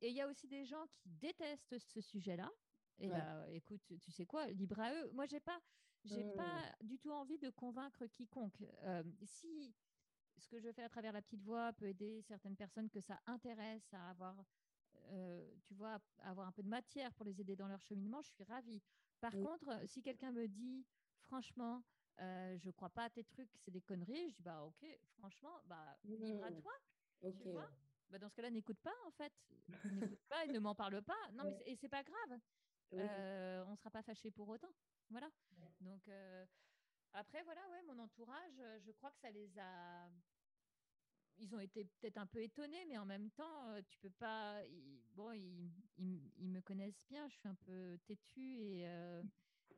[0.00, 2.50] et il y a aussi des gens qui détestent ce sujet-là.
[2.98, 5.10] Et là, écoute, tu sais quoi, libre à eux.
[5.12, 5.60] Moi, j'ai pas
[6.04, 6.86] j'ai n'ai pas mmh.
[6.86, 8.62] du tout envie de convaincre quiconque.
[8.84, 9.74] Euh, si
[10.38, 13.20] ce que je fais à travers la petite voix peut aider certaines personnes que ça
[13.26, 14.44] intéresse à avoir,
[15.10, 18.30] euh, tu vois, avoir un peu de matière pour les aider dans leur cheminement, je
[18.30, 18.82] suis ravie.
[19.20, 20.84] Par contre, si quelqu'un me dit,
[21.20, 21.84] franchement,
[22.20, 24.84] euh, je crois pas à tes trucs, c'est des conneries, je dis bah ok,
[25.18, 26.60] franchement, bah libre à mmh.
[26.60, 26.72] toi.
[27.40, 27.70] Tu vois
[28.12, 29.32] bah, dans ce cas-là, n'écoute pas en fait,
[29.90, 31.30] n'écoute pas et ne m'en parle pas.
[31.32, 32.38] Non, mais et c'est pas grave.
[32.92, 34.72] Euh, on sera pas fâché pour autant.
[35.10, 35.30] Voilà.
[35.80, 36.44] Donc, euh,
[37.12, 40.08] après, voilà, ouais, mon entourage, euh, je crois que ça les a.
[41.38, 44.60] Ils ont été peut-être un peu étonnés, mais en même temps, euh, tu peux pas.
[45.14, 48.86] Bon, ils, ils, me connaissent bien, je suis un peu têtue et,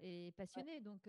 [0.00, 0.80] et passionnée.
[0.80, 1.08] Donc,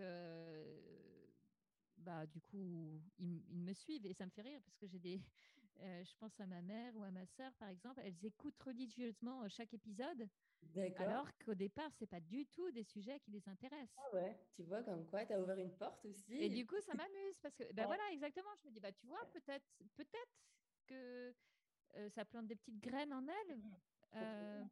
[1.98, 3.02] bah, du coup, ils,
[3.50, 5.22] ils, me suivent et ça me fait rire parce que j'ai des.
[5.80, 9.74] je pense à ma mère ou à ma sœur, par exemple, elles écoutent religieusement chaque
[9.74, 10.30] épisode.
[10.98, 13.98] Alors qu'au départ, c'est pas du tout des sujets qui les intéressent.
[13.98, 16.36] Ah ouais, tu vois comme quoi, tu as ouvert une porte aussi.
[16.36, 18.50] Et du coup, ça m'amuse parce que, ben voilà, exactement.
[18.62, 19.66] Je me dis, bah tu vois, peut-être,
[19.96, 20.38] peut-être
[20.88, 21.34] que
[21.96, 23.62] euh, ça plante des petites graines en elles.
[24.16, 24.64] Euh,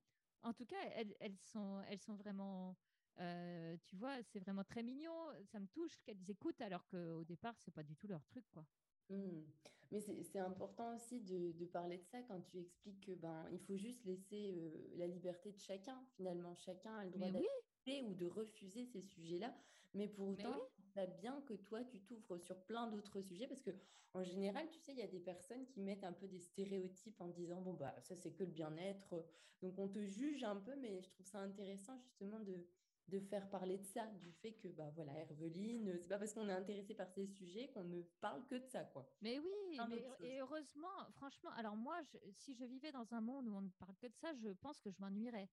[0.42, 2.76] en tout cas, elles, elles, sont, elles sont vraiment,
[3.20, 5.30] euh, tu vois, c'est vraiment très mignon.
[5.46, 8.66] Ça me touche qu'elles écoutent alors qu'au départ, c'est pas du tout leur truc, quoi.
[9.10, 9.44] Mmh.
[9.92, 13.60] Mais c'est important aussi de, de, parler de ça quand tu expliques que ben il
[13.60, 16.04] faut juste laisser euh, la liberté de chacun.
[16.16, 19.54] Finalement, chacun a le droit d'accepter ou de refuser ces sujets-là.
[19.94, 20.60] Mais pour autant,
[20.94, 23.72] ça bien que toi, tu t'ouvres sur plein d'autres sujets parce que
[24.16, 27.20] en général, tu sais, il y a des personnes qui mettent un peu des stéréotypes
[27.20, 29.26] en disant bon bah ça c'est que le bien-être.
[29.62, 32.66] Donc on te juge un peu, mais je trouve ça intéressant justement de
[33.10, 36.48] de faire parler de ça, du fait que, bah voilà, Herveline, c'est pas parce qu'on
[36.48, 39.10] est intéressé par ces sujets qu'on ne parle que de ça, quoi.
[39.22, 39.78] Mais oui,
[40.22, 42.00] et heureusement, franchement, alors moi,
[42.32, 44.80] si je vivais dans un monde où on ne parle que de ça, je pense
[44.80, 45.50] que je m'ennuierais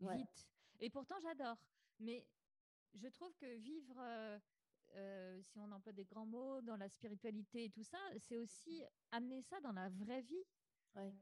[0.00, 0.48] vite.
[0.80, 1.56] Et pourtant, j'adore.
[1.98, 2.26] Mais
[2.94, 3.96] je trouve que vivre,
[4.94, 8.82] euh, si on emploie des grands mots dans la spiritualité et tout ça, c'est aussi
[9.10, 10.44] amener ça dans la vraie vie.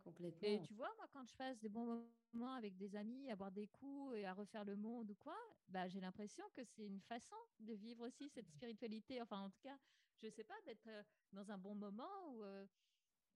[0.05, 0.49] Complètement.
[0.49, 3.51] Et tu vois, moi, quand je passe des bons moments avec des amis, à boire
[3.51, 5.37] des coups et à refaire le monde ou quoi,
[5.69, 9.21] bah, j'ai l'impression que c'est une façon de vivre aussi cette spiritualité.
[9.21, 9.77] Enfin, en tout cas,
[10.23, 10.89] je sais pas, d'être
[11.33, 12.45] dans un bon moment ou,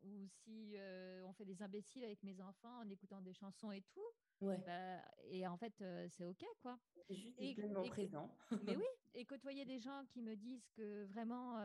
[0.02, 0.76] ou si
[1.24, 4.06] on fait des imbéciles avec mes enfants en écoutant des chansons et tout.
[4.40, 4.58] Ouais.
[4.64, 5.74] Bah, et en fait,
[6.10, 6.78] c'est OK, quoi.
[7.10, 8.32] Juste et, pleinement présent.
[8.62, 11.58] mais oui, et côtoyer des gens qui me disent que vraiment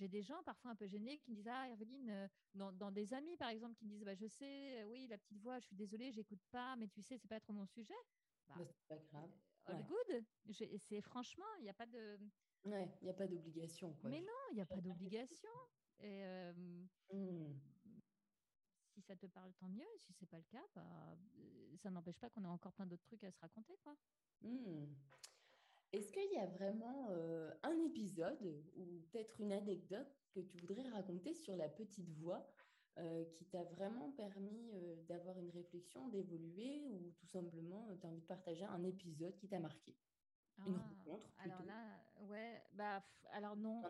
[0.00, 3.12] j'ai des gens parfois un peu gênés qui me disent Ah, Evelyne, euh, dans, des
[3.12, 5.66] amis par exemple, qui me disent bah, Je sais, euh, oui, la petite voix, je
[5.66, 7.94] suis désolée, j'écoute pas, mais tu sais, c'est pas trop mon sujet.
[8.48, 9.30] Bah, bah c'est pas grave.
[9.68, 10.24] Euh, all good.
[10.78, 12.18] C'est franchement, il n'y a pas de.
[12.64, 13.94] Ouais, il n'y a pas d'obligation.
[14.04, 15.50] Mais non, il n'y a pas d'obligation.
[15.98, 16.22] Et
[17.12, 17.60] mmh.
[18.88, 19.86] si ça te parle, tant mieux.
[19.98, 21.14] Si c'est pas le cas, bah,
[21.76, 23.76] ça n'empêche pas qu'on a encore plein d'autres trucs à se raconter.
[23.82, 23.94] Quoi.
[24.40, 24.86] Mmh.
[25.92, 28.40] Est-ce qu'il y a vraiment euh, un épisode
[28.76, 32.48] ou peut-être une anecdote que tu voudrais raconter sur la petite voix
[32.98, 38.10] euh, qui t'a vraiment permis euh, d'avoir une réflexion, d'évoluer ou tout simplement tu as
[38.10, 39.96] envie de partager un épisode qui t'a marqué?
[40.66, 41.54] Une ah, rencontre plutôt?
[41.54, 43.82] Alors là, ouais, bah, alors non,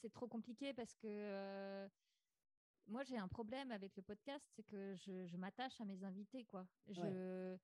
[0.00, 1.88] c'est trop compliqué parce que
[2.88, 6.44] moi j'ai un problème avec le podcast, c'est que je, je m'attache à mes invités.
[6.44, 6.66] quoi.
[6.88, 7.56] Je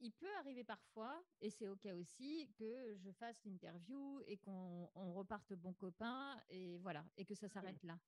[0.00, 5.52] il peut arriver parfois, et c'est OK aussi, que je fasse l'interview et qu'on reparte
[5.54, 7.98] bon copain, et voilà, et que ça s'arrête là.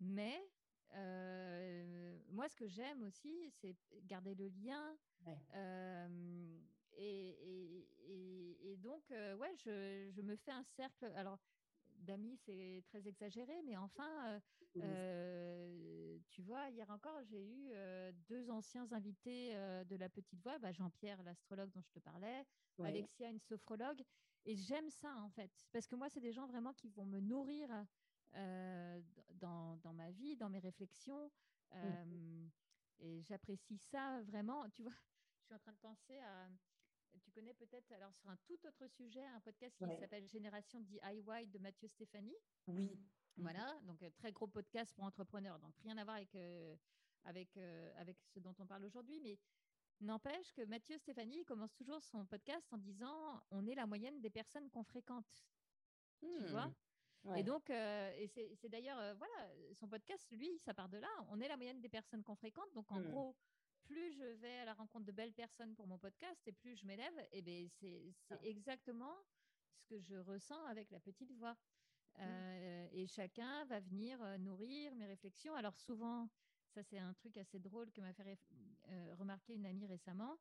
[0.00, 0.40] Mais
[0.94, 4.96] euh, moi, ce que j'aime aussi, c'est garder le lien.
[5.54, 6.60] Euh,
[6.96, 11.06] et, donc, euh, ouais, je, je, me fais un cercle.
[11.16, 11.38] Alors,
[12.02, 14.40] d'amis, c'est très exagéré, mais enfin, euh,
[14.76, 19.54] euh, tu vois, hier encore, j'ai eu euh, deux anciens invités
[19.86, 22.44] de la petite voix, bah, Jean-Pierre, l'astrologue dont je te parlais,
[22.82, 24.02] Alexia, une sophrologue,
[24.44, 27.20] et j'aime ça en fait, parce que moi, c'est des gens vraiment qui vont me
[27.20, 27.68] nourrir
[29.34, 31.30] dans, dans, ma vie, dans mes réflexions,
[31.74, 32.48] mmh.
[33.00, 34.68] et j'apprécie ça vraiment.
[34.70, 34.92] Tu vois,
[35.40, 36.48] je suis en train de penser à
[37.22, 41.46] tu connais peut-être, alors sur un tout autre sujet, un podcast qui s'appelle Génération DIY
[41.46, 42.36] de Mathieu Stéphanie.
[42.66, 42.98] Oui.
[43.38, 46.74] Voilà, donc euh, très gros podcast pour entrepreneurs, donc rien à voir avec, euh,
[47.24, 49.38] avec, euh, avec ce dont on parle aujourd'hui, mais
[50.00, 54.30] n'empêche que Mathieu Stéphanie commence toujours son podcast en disant on est la moyenne des
[54.30, 55.46] personnes qu'on fréquente.
[56.20, 56.46] Tu hmm.
[56.46, 56.72] vois?
[57.36, 61.08] Et donc, et c'est d'ailleurs, voilà, son podcast, lui, ça part de là.
[61.28, 62.72] On est la moyenne des personnes qu'on fréquente.
[62.74, 63.10] Donc, en hmm.
[63.10, 63.36] gros,
[63.88, 66.86] plus je vais à la rencontre de belles personnes pour mon podcast et plus je
[66.86, 68.36] m'élève, et ben c'est ah.
[68.42, 69.16] exactement
[69.78, 71.56] ce que je ressens avec la petite voix.
[72.16, 72.20] Mmh.
[72.20, 75.54] Euh, et chacun va venir euh, nourrir mes réflexions.
[75.54, 76.28] Alors souvent,
[76.74, 78.38] ça c'est un truc assez drôle que m'a fait
[78.90, 80.36] euh, remarquer une amie récemment.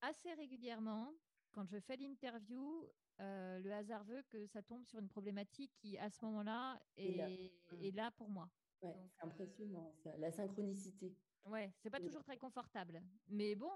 [0.00, 1.14] Assez régulièrement,
[1.52, 2.88] quand je fais l'interview,
[3.20, 7.94] le hasard veut que ça tombe sur une problématique qui, à ce moment-là, est, mmh.
[7.94, 8.10] là.
[8.10, 8.50] pour moi.
[8.80, 8.88] c'est
[9.20, 11.14] impressionnant, la synchronicité.
[11.46, 13.02] Ouais, c'est pas toujours très confortable.
[13.28, 13.70] Mais bon,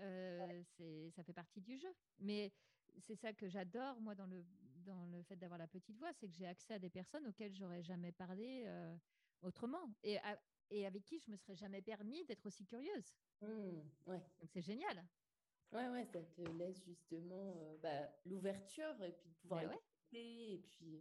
[0.00, 0.62] euh,
[1.10, 1.92] ça fait partie du jeu.
[2.18, 2.52] Mais
[2.98, 4.44] c'est ça que j'adore, moi, dans le,
[4.84, 7.54] dans le fait d'avoir la petite voix, c'est que j'ai accès à des personnes auxquelles
[7.54, 8.96] j'aurais jamais parlé euh,
[9.42, 10.18] autrement et,
[10.70, 13.14] et avec qui je me serais jamais permis d'être aussi curieuse.
[13.40, 14.20] Mmh, ouais.
[14.40, 15.04] Donc c'est génial.
[15.72, 20.52] Ouais, ouais, ça te laisse justement euh, bah, l'ouverture et puis de pouvoir bah écouter.
[20.54, 21.00] Et puis,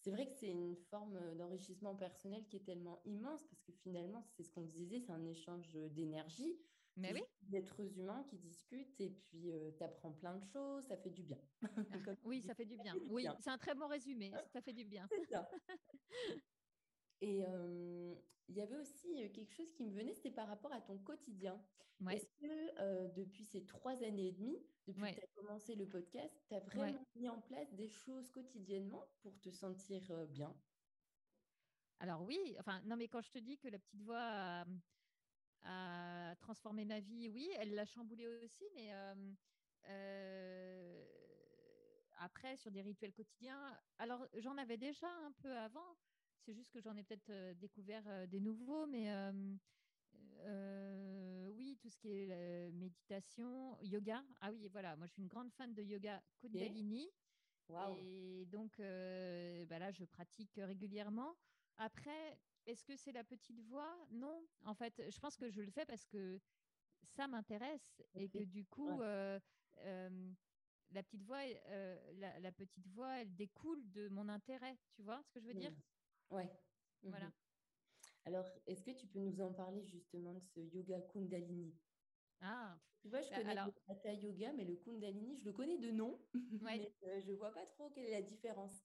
[0.00, 4.22] c'est vrai que c'est une forme d'enrichissement personnel qui est tellement immense parce que finalement,
[4.22, 6.58] c'est ce qu'on disait, c'est un échange d'énergie.
[6.96, 7.22] Mais oui.
[7.42, 11.22] D'êtres humains qui discutent et puis euh, tu apprends plein de choses, ça fait du
[11.22, 11.38] bien.
[11.62, 11.68] Ah,
[12.24, 12.94] oui, ça fait du bien.
[13.08, 15.08] Oui, c'est un très bon résumé, ça fait du bien.
[17.20, 18.14] Et euh,
[18.48, 21.60] il y avait aussi quelque chose qui me venait, c'était par rapport à ton quotidien.
[22.10, 26.34] Est-ce que depuis ces trois années et demie, depuis que tu as commencé le podcast,
[26.48, 30.54] tu as vraiment mis en place des choses quotidiennement pour te sentir bien?
[31.98, 34.64] Alors oui, enfin non mais quand je te dis que la petite voix
[35.64, 38.90] a, transformé ma vie, oui, elle l'a chamboulée aussi, mais
[42.20, 45.96] après sur des rituels quotidiens, alors j'en avais déjà un peu avant,
[46.40, 49.08] c'est juste que j'en ai peut-être découvert des nouveaux, mais
[50.44, 54.22] euh, oui, tout ce qui est euh, méditation, yoga.
[54.40, 57.08] Ah oui, voilà, moi je suis une grande fan de yoga Kundalini.
[57.98, 61.36] Et donc euh, bah là, je pratique régulièrement.
[61.76, 63.96] Après, est-ce que c'est la petite voix?
[64.10, 64.44] Non.
[64.64, 66.40] En fait, je pense que je le fais parce que
[67.04, 69.00] ça m'intéresse et que du coup,
[70.92, 71.42] la petite voix,
[72.16, 74.76] la, petite voix, elle découle de mon intérêt.
[74.90, 75.72] Tu vois ce que je veux dire?
[76.30, 76.50] Ouais.
[77.02, 77.26] Voilà.
[77.26, 77.32] Mhm.
[78.26, 81.74] Alors, est-ce que tu peux nous en parler justement de ce yoga Kundalini?
[82.40, 85.78] Ah, tu vois, je bah, connais le Hatha Yoga, mais le Kundalini, je le connais
[85.78, 86.18] de nom,
[86.62, 88.84] mais euh, je ne vois pas trop quelle est la différence.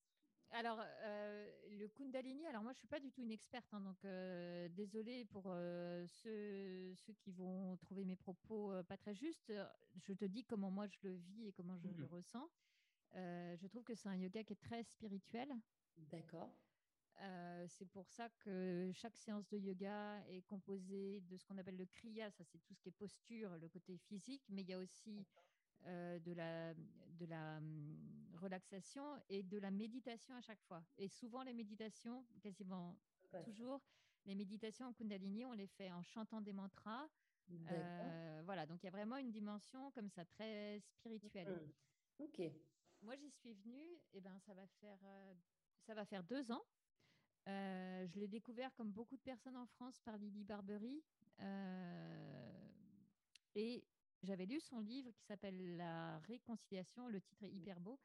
[0.52, 3.82] alors, euh, le Kundalini, alors moi, je ne suis pas du tout une experte, hein,
[3.82, 9.54] donc euh, désolée pour euh, ceux, ceux, qui vont trouver mes propos pas très justes.
[9.98, 12.50] Je te dis comment moi je le vis et comment je le mmh ressens.
[13.14, 15.54] je trouve que c'est un yoga qui est très spirituel.
[15.98, 16.54] D'accord.
[17.68, 21.86] C'est pour ça que chaque séance de yoga est composée de ce qu'on appelle le
[21.86, 24.80] kriya, ça c'est tout ce qui est posture, le côté physique, mais il y a
[24.80, 25.26] aussi
[25.88, 30.84] euh, de la, de la hum, relaxation et de la méditation à chaque fois.
[30.98, 32.98] Et souvent, les méditations, quasiment
[33.44, 33.82] toujours,
[34.26, 37.08] les méditations en Kundalini, on les fait en chantant des mantras.
[37.52, 41.50] Euh, voilà, donc il y a vraiment une dimension comme ça, très spirituelle.
[41.50, 42.24] Mmh.
[42.24, 42.42] Ok.
[43.04, 45.34] Moi, j'y suis venue, et ben, ça va faire, euh,
[45.82, 46.64] ça va faire deux ans.
[47.48, 51.04] Je l'ai découvert comme beaucoup de personnes en France par Lily Barbery.
[53.56, 53.84] et
[54.24, 58.00] j'avais lu son livre qui s'appelle La réconciliation, le titre est hyper beau.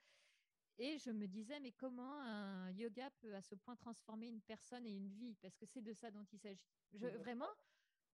[0.78, 4.86] Et je me disais, mais comment un yoga peut à ce point transformer une personne
[4.86, 5.36] et une vie?
[5.42, 6.60] Parce que c'est de ça dont il s'agit.
[6.94, 7.50] Je, vraiment,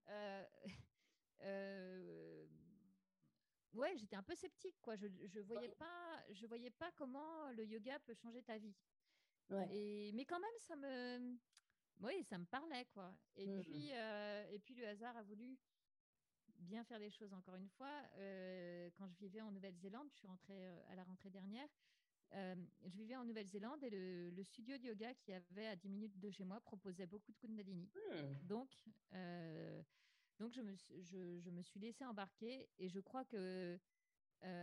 [0.08, 0.44] euh,
[1.42, 2.46] euh,
[3.72, 4.80] ouais, j'étais un peu sceptique.
[4.80, 4.96] Quoi.
[4.96, 8.74] Je ne voyais, pas, je voyais pas comment le yoga peut changer ta vie.
[9.70, 11.36] Et, mais quand même, ça me,
[12.00, 12.86] oui, ça me parlait.
[12.86, 13.14] Quoi.
[13.36, 13.60] Et, mmh.
[13.60, 15.56] puis, euh, et puis, le hasard a voulu
[16.60, 18.02] bien faire les choses encore une fois.
[18.16, 21.68] Euh, quand je vivais en Nouvelle-Zélande, je suis rentrée euh, à la rentrée dernière.
[22.34, 26.18] Euh, je vivais en Nouvelle-Zélande et le, studio de yoga qui avait à 10 minutes
[26.18, 27.88] de chez moi proposait beaucoup de Kundalini.
[27.94, 28.46] Hmm.
[28.46, 28.68] Donc,
[30.40, 33.78] donc je, me, je, je, me suis laissée embarquer et je crois que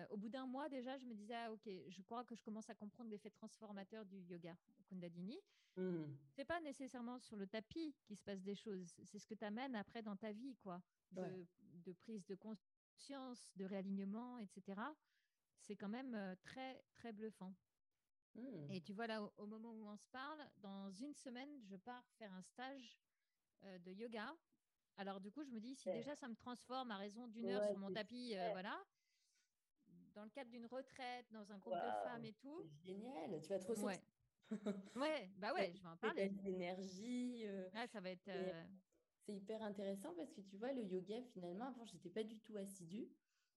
[0.10, 2.70] au bout d'un mois déjà, je me disais, ah, ok, je crois que je commence
[2.70, 4.56] à comprendre l'effet transformateur du yoga
[4.88, 5.40] Kundalini.
[5.76, 6.06] Hmm.
[6.30, 9.44] C'est pas nécessairement sur le tapis qu'il se passe des choses, c'est ce que tu
[9.44, 10.82] amènes après dans ta vie, quoi
[11.14, 14.82] de, prise de conscience, de réalignement, etc.,
[15.60, 17.54] c'est quand même euh, très, très bluffant.
[18.36, 18.72] Hmm.
[18.72, 22.04] Et tu vois, là, au, moment où on se parle, dans une semaine, je pars
[22.18, 23.00] faire un stage
[23.64, 24.36] euh, de yoga.
[24.98, 27.64] Alors, du coup, je me dis, si déjà ça me transforme à raison d'une heure
[27.64, 28.84] sur mon tapis, euh, voilà,
[30.16, 32.64] dans le cadre d'une retraite, dans un groupe de femmes et tout.
[32.86, 34.00] Génial, tu vas te ressourcer.
[34.96, 35.32] Ouais.
[35.38, 36.30] bah ouais, je vais en parler.
[36.44, 37.46] L'énergie.
[37.74, 38.30] Ah, ça va être
[39.26, 42.40] c'est hyper intéressant parce que tu vois, le yoga, finalement, avant, je n'étais pas du
[42.40, 43.10] tout assidue.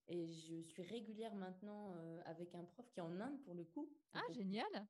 [0.09, 3.65] Et je suis régulière maintenant euh, avec un prof qui est en Inde pour le
[3.65, 3.91] coup.
[4.13, 4.87] Ah, génial!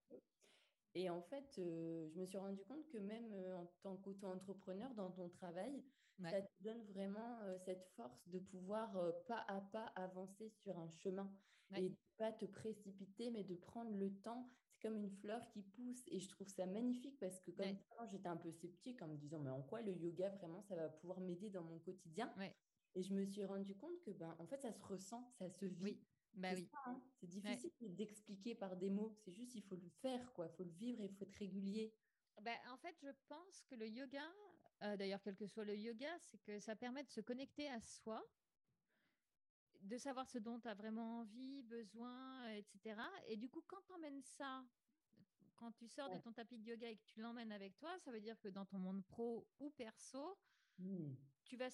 [0.93, 4.93] Et en fait, euh, je me suis rendu compte que même euh, en tant qu'auto-entrepreneur,
[4.93, 5.84] dans ton travail,
[6.21, 8.91] ça te donne vraiment cette force de pouvoir
[9.27, 11.32] pas à pas avancer sur un chemin
[11.75, 14.49] et pas te précipiter, mais de prendre le temps
[14.82, 16.03] comme une fleur qui pousse.
[16.08, 17.75] Et je trouve ça magnifique parce que comme
[18.10, 20.89] j'étais un peu sceptique en me disant, mais en quoi le yoga, vraiment, ça va
[20.89, 22.34] pouvoir m'aider dans mon quotidien?
[22.95, 25.65] Et je me suis rendu compte que, ben, en fait, ça se ressent, ça se
[25.65, 25.82] vit.
[25.82, 26.08] Oui.
[26.34, 26.69] Bah oui.
[26.86, 27.01] Hein.
[27.19, 29.15] C'est difficile d'expliquer par des mots.
[29.17, 30.47] C'est juste, il faut le faire, quoi.
[30.47, 31.93] Il faut le vivre et il faut être régulier.
[32.41, 34.23] Ben, en fait, je pense que le yoga,
[34.84, 37.82] euh, d'ailleurs, quel que soit le yoga, c'est que ça permet de se connecter à
[37.82, 38.23] soi
[39.82, 43.00] de savoir ce dont tu as vraiment envie, besoin, etc.
[43.28, 44.63] Et du coup, quand tu emmènes ça,
[45.56, 48.12] quand tu sors de ton tapis de yoga et que tu l'emmènes avec toi, ça
[48.12, 50.38] veut dire que dans ton monde pro ou perso,
[50.80, 51.13] mmh.
[51.44, 51.70] tu, vas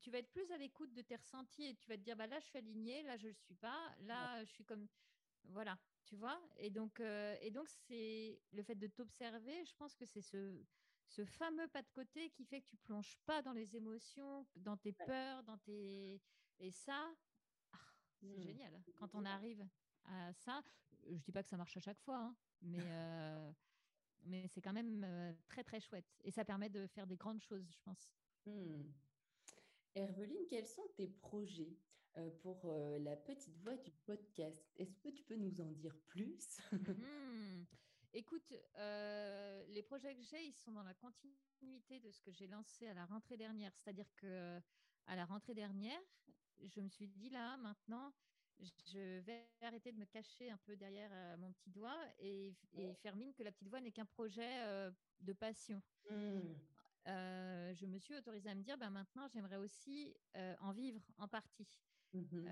[0.00, 2.26] tu vas être plus à l'écoute de tes ressentis et tu vas te dire, bah
[2.26, 4.88] là, je suis alignée, là, je ne le suis pas, là, je suis comme...
[5.46, 9.96] Voilà, tu vois Et donc, euh, et donc c'est le fait de t'observer, je pense
[9.96, 10.64] que c'est ce,
[11.08, 14.76] ce fameux pas de côté qui fait que tu plonges pas dans les émotions, dans
[14.76, 16.20] tes peurs, dans tes...
[16.60, 17.12] Et ça,
[18.22, 18.42] c'est mmh.
[18.42, 18.82] génial.
[18.98, 19.66] Quand on arrive
[20.04, 20.62] à ça,
[21.06, 23.52] je dis pas que ça marche à chaque fois, hein, mais, euh,
[24.24, 26.06] mais c'est quand même euh, très, très chouette.
[26.24, 28.08] Et ça permet de faire des grandes choses, je pense.
[28.46, 28.82] Mmh.
[29.94, 31.76] Herveline, quels sont tes projets
[32.16, 32.66] euh, pour
[33.00, 34.64] la petite voix du podcast?
[34.76, 36.60] Est-ce que tu peux nous en dire plus?
[36.82, 37.64] Mmh.
[38.14, 38.52] Écoute,
[39.70, 42.92] les projets que j'ai, ils sont dans la continuité de ce que j'ai lancé à
[42.92, 43.72] la rentrée dernière.
[43.74, 44.60] C'est-à-dire que
[45.06, 46.02] à la rentrée dernière,
[46.60, 48.12] je me suis dit là, maintenant,
[48.60, 52.54] je vais arrêter de me cacher un peu derrière euh, mon petit doigt et,
[53.02, 55.82] faire mine que la petite voix n'est qu'un projet euh, de passion.
[56.10, 56.38] Mmh.
[57.08, 60.14] Euh, je me suis autorisée à me dire, ben maintenant, j'aimerais aussi
[60.60, 61.68] en vivre en partie.
[62.12, 62.46] Mmh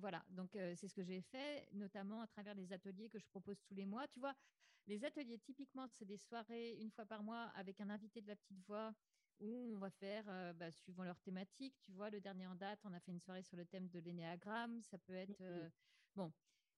[0.00, 3.58] voilà, donc c'est ce que j'ai fait, notamment à travers les ateliers que je propose
[3.62, 4.06] tous les mois.
[4.08, 4.34] Tu vois,
[4.86, 8.36] les ateliers, typiquement, c'est des soirées une fois par mois avec un invité de la
[8.36, 8.94] petite voix
[9.40, 12.80] où on va faire, euh, bah, suivant leur thématique, tu vois, le dernier en date,
[12.84, 15.40] on a fait une soirée sur le thème de l'énéagramme, ça peut être...
[15.40, 15.68] Euh,
[16.14, 16.32] bon,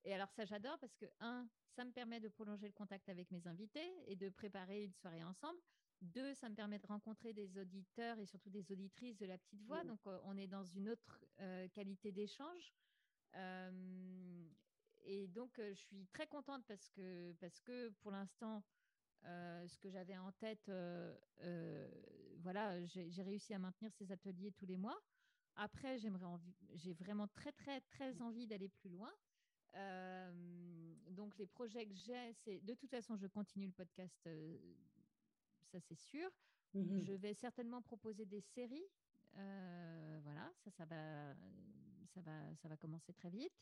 [0.05, 3.31] et alors ça j'adore parce que, un, ça me permet de prolonger le contact avec
[3.31, 5.59] mes invités et de préparer une soirée ensemble.
[6.01, 9.63] Deux, ça me permet de rencontrer des auditeurs et surtout des auditrices de la petite
[9.63, 9.85] voix.
[9.85, 11.23] Donc, euh, on est dans une autre
[11.75, 12.75] qualité d'échange.
[15.05, 18.65] et donc, je suis très contente parce que, parce que pour l'instant,
[19.25, 20.71] ce que j'avais en tête,
[22.41, 25.01] voilà, j'ai réussi à maintenir ces ateliers tous les mois.
[25.57, 26.27] Après, j'aimerais
[26.75, 29.13] j'ai vraiment très, très, très envie d'aller plus loin.
[31.11, 34.29] donc, les projets que j'ai, c'est de toute façon, je continue le podcast,
[35.73, 36.31] ça c'est sûr.
[36.73, 38.89] Mmh je vais certainement proposer des séries.
[39.35, 41.35] voilà, ça, ça va,
[42.15, 43.61] ça va, ça va commencer très vite.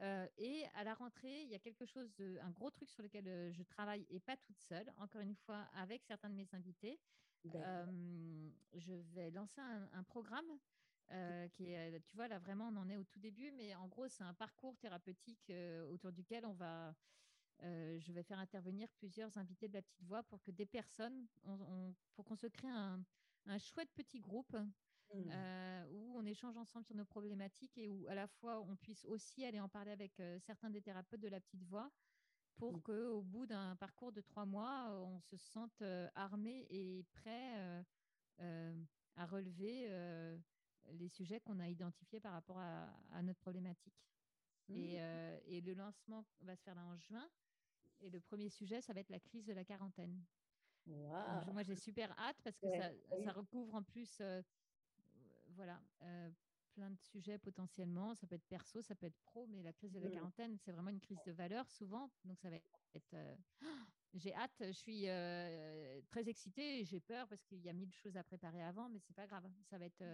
[0.00, 2.10] et à la rentrée, il y a quelque chose,
[2.40, 6.02] un gros truc sur lequel je travaille et pas toute seule, encore une fois, avec
[6.04, 6.98] certains de mes invités.
[7.44, 10.58] Je vais lancer un programme
[11.12, 13.74] euh, qui est, euh, tu vois, là vraiment, on en est au tout début, mais
[13.74, 16.94] en gros, c'est un parcours thérapeutique euh, autour duquel on va,
[17.62, 21.26] je vais faire intervenir plusieurs invités de la petite voix pour que des personnes,
[22.14, 23.02] pour qu'on se crée un,
[23.58, 24.54] chouette petit groupe
[25.14, 25.32] mmh.
[25.90, 29.44] où on échange ensemble sur nos problématiques et où à la fois on puisse aussi
[29.44, 31.90] aller en parler avec certains des thérapeutes de la petite voix
[32.58, 32.82] pour mmh.
[32.82, 35.82] qu'au bout d'un parcours de trois mois, on se sente
[36.14, 37.84] armé et prêt
[39.16, 39.88] à relever
[40.92, 43.94] les sujets qu'on a identifiés par rapport à, notre problématique.
[44.68, 45.00] Et, mmh.
[45.00, 47.28] euh, et, le lancement va se faire là en juin.
[48.00, 50.22] Et le premier sujet, ça va être la crise de la quarantaine.
[50.86, 52.90] moi, j'ai super hâte parce que ça,
[53.24, 54.42] ça, recouvre en plus euh,
[55.48, 56.30] voilà, euh,
[56.78, 58.14] plein de sujets potentiellement.
[58.14, 60.12] Ça peut être perso, ça peut être pro, mais la crise de la mmh.
[60.12, 62.10] quarantaine, c'est vraiment une crise de valeur souvent.
[62.24, 63.16] Donc, ça va être.
[64.14, 65.02] j'ai hâte, je suis
[66.08, 69.14] très excitée, j'ai peur parce qu'il y a mille choses à préparer avant, mais c'est
[69.14, 69.44] pas grave.
[69.70, 70.04] Ça va être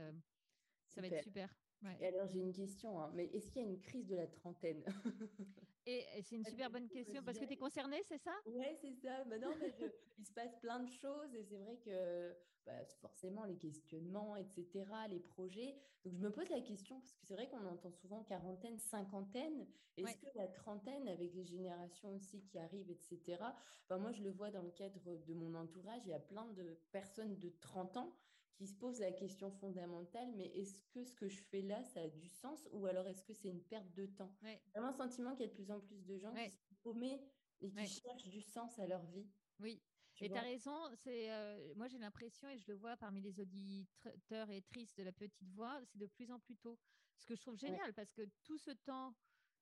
[0.89, 1.53] ça va être super.
[2.01, 3.11] Et alors, j'ai une question, hein.
[3.15, 4.83] mais est-ce qu'il y a une crise de la trentaine?
[5.87, 8.35] Et, c'est une super bonne question parce que tu es concernée, c'est ça?
[8.47, 9.25] Oui, c'est ça.
[9.25, 9.75] Maintenant, mais
[10.19, 12.35] il se passe plein de choses et c'est vrai que
[12.67, 15.77] bah, forcément, les questionnements, etc., les projets.
[16.05, 19.67] Donc, je me pose la question parce que c'est vrai qu'on entend souvent quarantaine, cinquantaine.
[19.97, 23.39] Est-ce que la trentaine, avec les générations aussi qui arrivent, etc.,
[23.85, 26.47] enfin, moi, je le vois dans le cadre de mon entourage, il y a plein
[26.53, 28.17] de personnes de 30 ans
[28.55, 32.01] qui se pose la question fondamentale, mais est-ce que ce que je fais là, ça
[32.01, 34.35] a du sens ou alors est-ce que c'est une perte de temps?
[34.43, 34.63] Ouais.
[34.75, 37.21] Vraiment un sentiment qu'il y a de plus en plus de gens qui sont paumés
[37.61, 39.27] et qui cherchent du sens à leur vie.
[39.61, 39.81] Oui,
[40.21, 40.91] et tu as raison.
[40.97, 45.03] C'est, euh, moi, j'ai l'impression, et je le vois parmi les auditeurs et tristes de
[45.03, 46.79] la petite voix, c'est de plus en plus tôt.
[47.19, 49.15] Ce que je trouve génial, parce que tout ce temps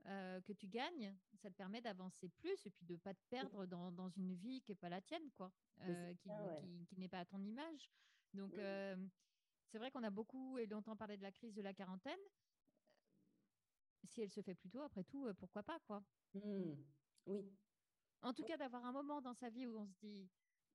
[0.07, 3.23] euh, que tu gagnes, ça te permet d'avancer plus et puis de ne pas te
[3.29, 6.29] perdre dans, dans, une vie qui n'est pas la tienne, quoi, euh, qui,
[6.61, 7.91] qui, qui n'est pas à ton image.
[8.35, 8.97] Donc, euh,
[9.67, 12.19] c'est vrai qu'on a beaucoup et longtemps parlé de la crise de la quarantaine.
[14.05, 16.03] Si elle se fait plus tôt, après tout, euh, pourquoi pas, quoi.
[16.35, 16.75] Mmh.
[17.27, 17.59] Oui.
[18.23, 20.31] En tout cas, d'avoir un moment dans sa vie où on se dit,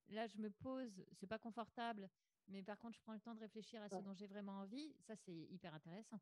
[0.08, 2.10] là, je me pose, c'est pas confortable,
[2.47, 4.95] mais par contre, je prends le temps de réfléchir à ce dont j'ai vraiment envie.
[4.99, 6.20] Ça, c'est hyper intéressant.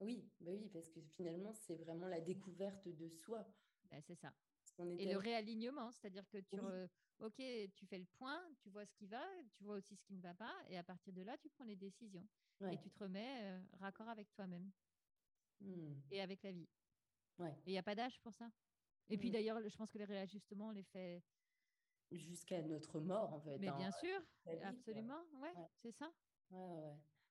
[0.00, 3.46] Oui, bah oui, parce que finalement, c'est vraiment la découverte de soi.
[3.90, 4.32] Bah, c'est ça.
[4.78, 6.56] Et le réalignement, c'est-à-dire que tu,
[7.18, 7.42] ok,
[7.74, 10.22] tu fais le point, tu vois ce qui va, tu vois aussi ce qui ne
[10.22, 12.26] va pas, et à partir de là, tu prends les décisions.
[12.70, 14.70] Et tu te remets euh, raccord avec toi-même
[15.62, 15.94] mmh.
[16.12, 16.68] et avec la vie.
[17.40, 18.48] Et il n'y a pas d'âge pour ça.
[19.08, 19.32] Et puis mmh.
[19.32, 21.24] d'ailleurs, je pense que les réajustements, on les fait
[22.12, 23.58] jusqu'à notre mort, en fait.
[23.58, 24.20] Mais hein, bien sûr,
[24.62, 26.12] absolument, ouais, c'est ça.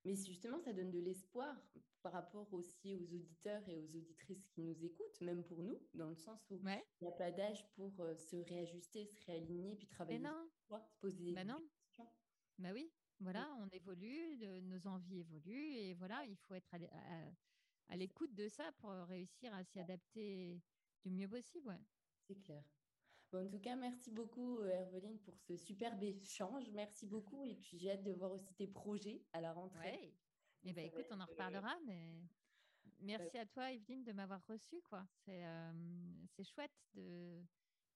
[0.04, 1.56] Mais justement, ça donne de l'espoir
[2.02, 6.10] par rapport aussi aux auditeurs et aux auditrices qui nous écoutent, même pour nous, dans
[6.10, 9.88] le sens où il n'y a pas d'âge pour euh, se réajuster, se réaligner, puis
[9.88, 10.49] travailler non.
[10.70, 12.10] se poser des questions.
[12.58, 16.74] Bah oui, voilà, on évolue, nos envies évoluent, et voilà, il faut être
[17.88, 20.62] à, l'écoute de ça pour réussir à s'y adapter
[21.04, 21.80] du mieux possible.
[22.28, 22.64] C'est clair.
[23.32, 26.70] Bon, en tout cas, merci beaucoup, euh, Herveline, pour ce superbe échange.
[26.72, 27.46] Merci beaucoup.
[27.46, 30.14] Et puis, j'ai hâte de voir aussi tes projets à la rentrée.
[30.64, 32.22] Eh ben, écoute, on en reparlera, mais
[33.00, 34.82] merci à toi, Evelyne, de m'avoir reçu.
[34.82, 35.06] quoi.
[35.26, 35.72] C'est euh,
[36.36, 37.42] c'est chouette de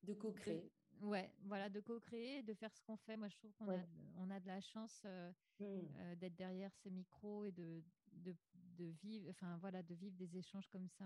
[0.03, 0.71] de co-créer.
[1.01, 3.17] Ouais, voilà, de co-créer, de faire ce qu'on fait.
[3.17, 3.85] Moi, je trouve qu'on a,
[4.17, 5.65] on a de la chance euh, mmh.
[5.65, 7.83] euh, d'être derrière ces micros et de,
[8.13, 8.33] de,
[8.77, 11.05] de, vivre, enfin voilà, de vivre des échanges comme ça.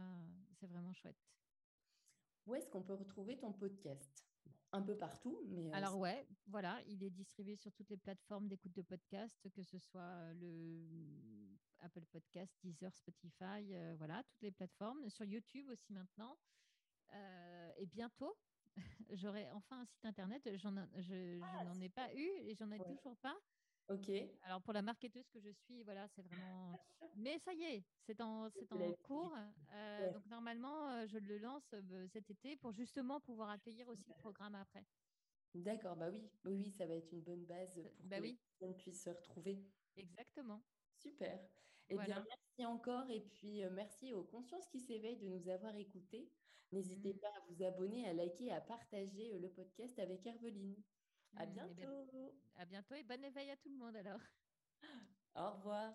[0.59, 1.17] C'est vraiment chouette.
[2.49, 4.25] Où est-ce qu'on peut retrouver ton podcast?
[4.71, 5.39] Un peu partout.
[5.49, 9.47] Mais euh, Alors ouais, voilà, il est distribué sur toutes les plateformes d'écoute de podcast,
[9.53, 15.07] que ce soit euh, le Apple Podcast, Deezer, Spotify, euh, voilà, toutes les plateformes.
[15.11, 16.39] Sur YouTube aussi maintenant.
[17.77, 18.35] et bientôt,
[19.11, 20.49] j'aurai enfin un site internet.
[20.57, 23.37] J'en, je, ah, n'en ai pas eu et j'en ai toujours pas.
[23.89, 24.11] Ok.
[24.43, 26.71] Alors pour la marketeuse que je suis, voilà, c'est vraiment.
[27.15, 29.35] Mais ça y est, c'est en, c'est en cours.
[29.73, 34.07] Euh, donc normalement, euh, je le lance euh, cet été pour justement pouvoir accueillir aussi
[34.07, 34.85] le programme après.
[35.55, 38.39] D'accord, bah oui, oui, ça va être une bonne base pour bah que oui.
[38.77, 39.65] puisse se retrouver.
[39.97, 40.61] Exactement.
[40.95, 41.39] Super.
[41.89, 45.75] Eh bien, merci merci encore et puis merci aux consciences qui s'éveillent de nous avoir
[45.75, 46.29] écoutés.
[46.71, 47.19] N'hésitez mmh.
[47.19, 50.75] pas à vous abonner, à liker, à partager le podcast avec Herveline.
[51.35, 52.35] À mmh, eh bientôt.
[52.57, 54.21] à bientôt et bon éveil à tout le monde alors.
[55.35, 55.93] Au revoir.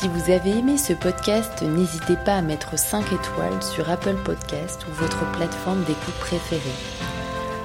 [0.00, 4.86] Si vous avez aimé ce podcast, n'hésitez pas à mettre 5 étoiles sur Apple Podcast
[4.88, 6.62] ou votre plateforme d'écoute préférée.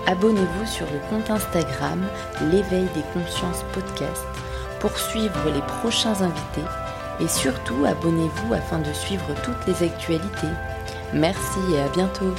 [0.05, 2.05] Abonnez-vous sur le compte Instagram
[2.51, 4.25] L'éveil des consciences podcast
[4.81, 6.67] pour suivre les prochains invités
[7.21, 10.51] et surtout abonnez-vous afin de suivre toutes les actualités.
[11.13, 12.35] Merci et à bientôt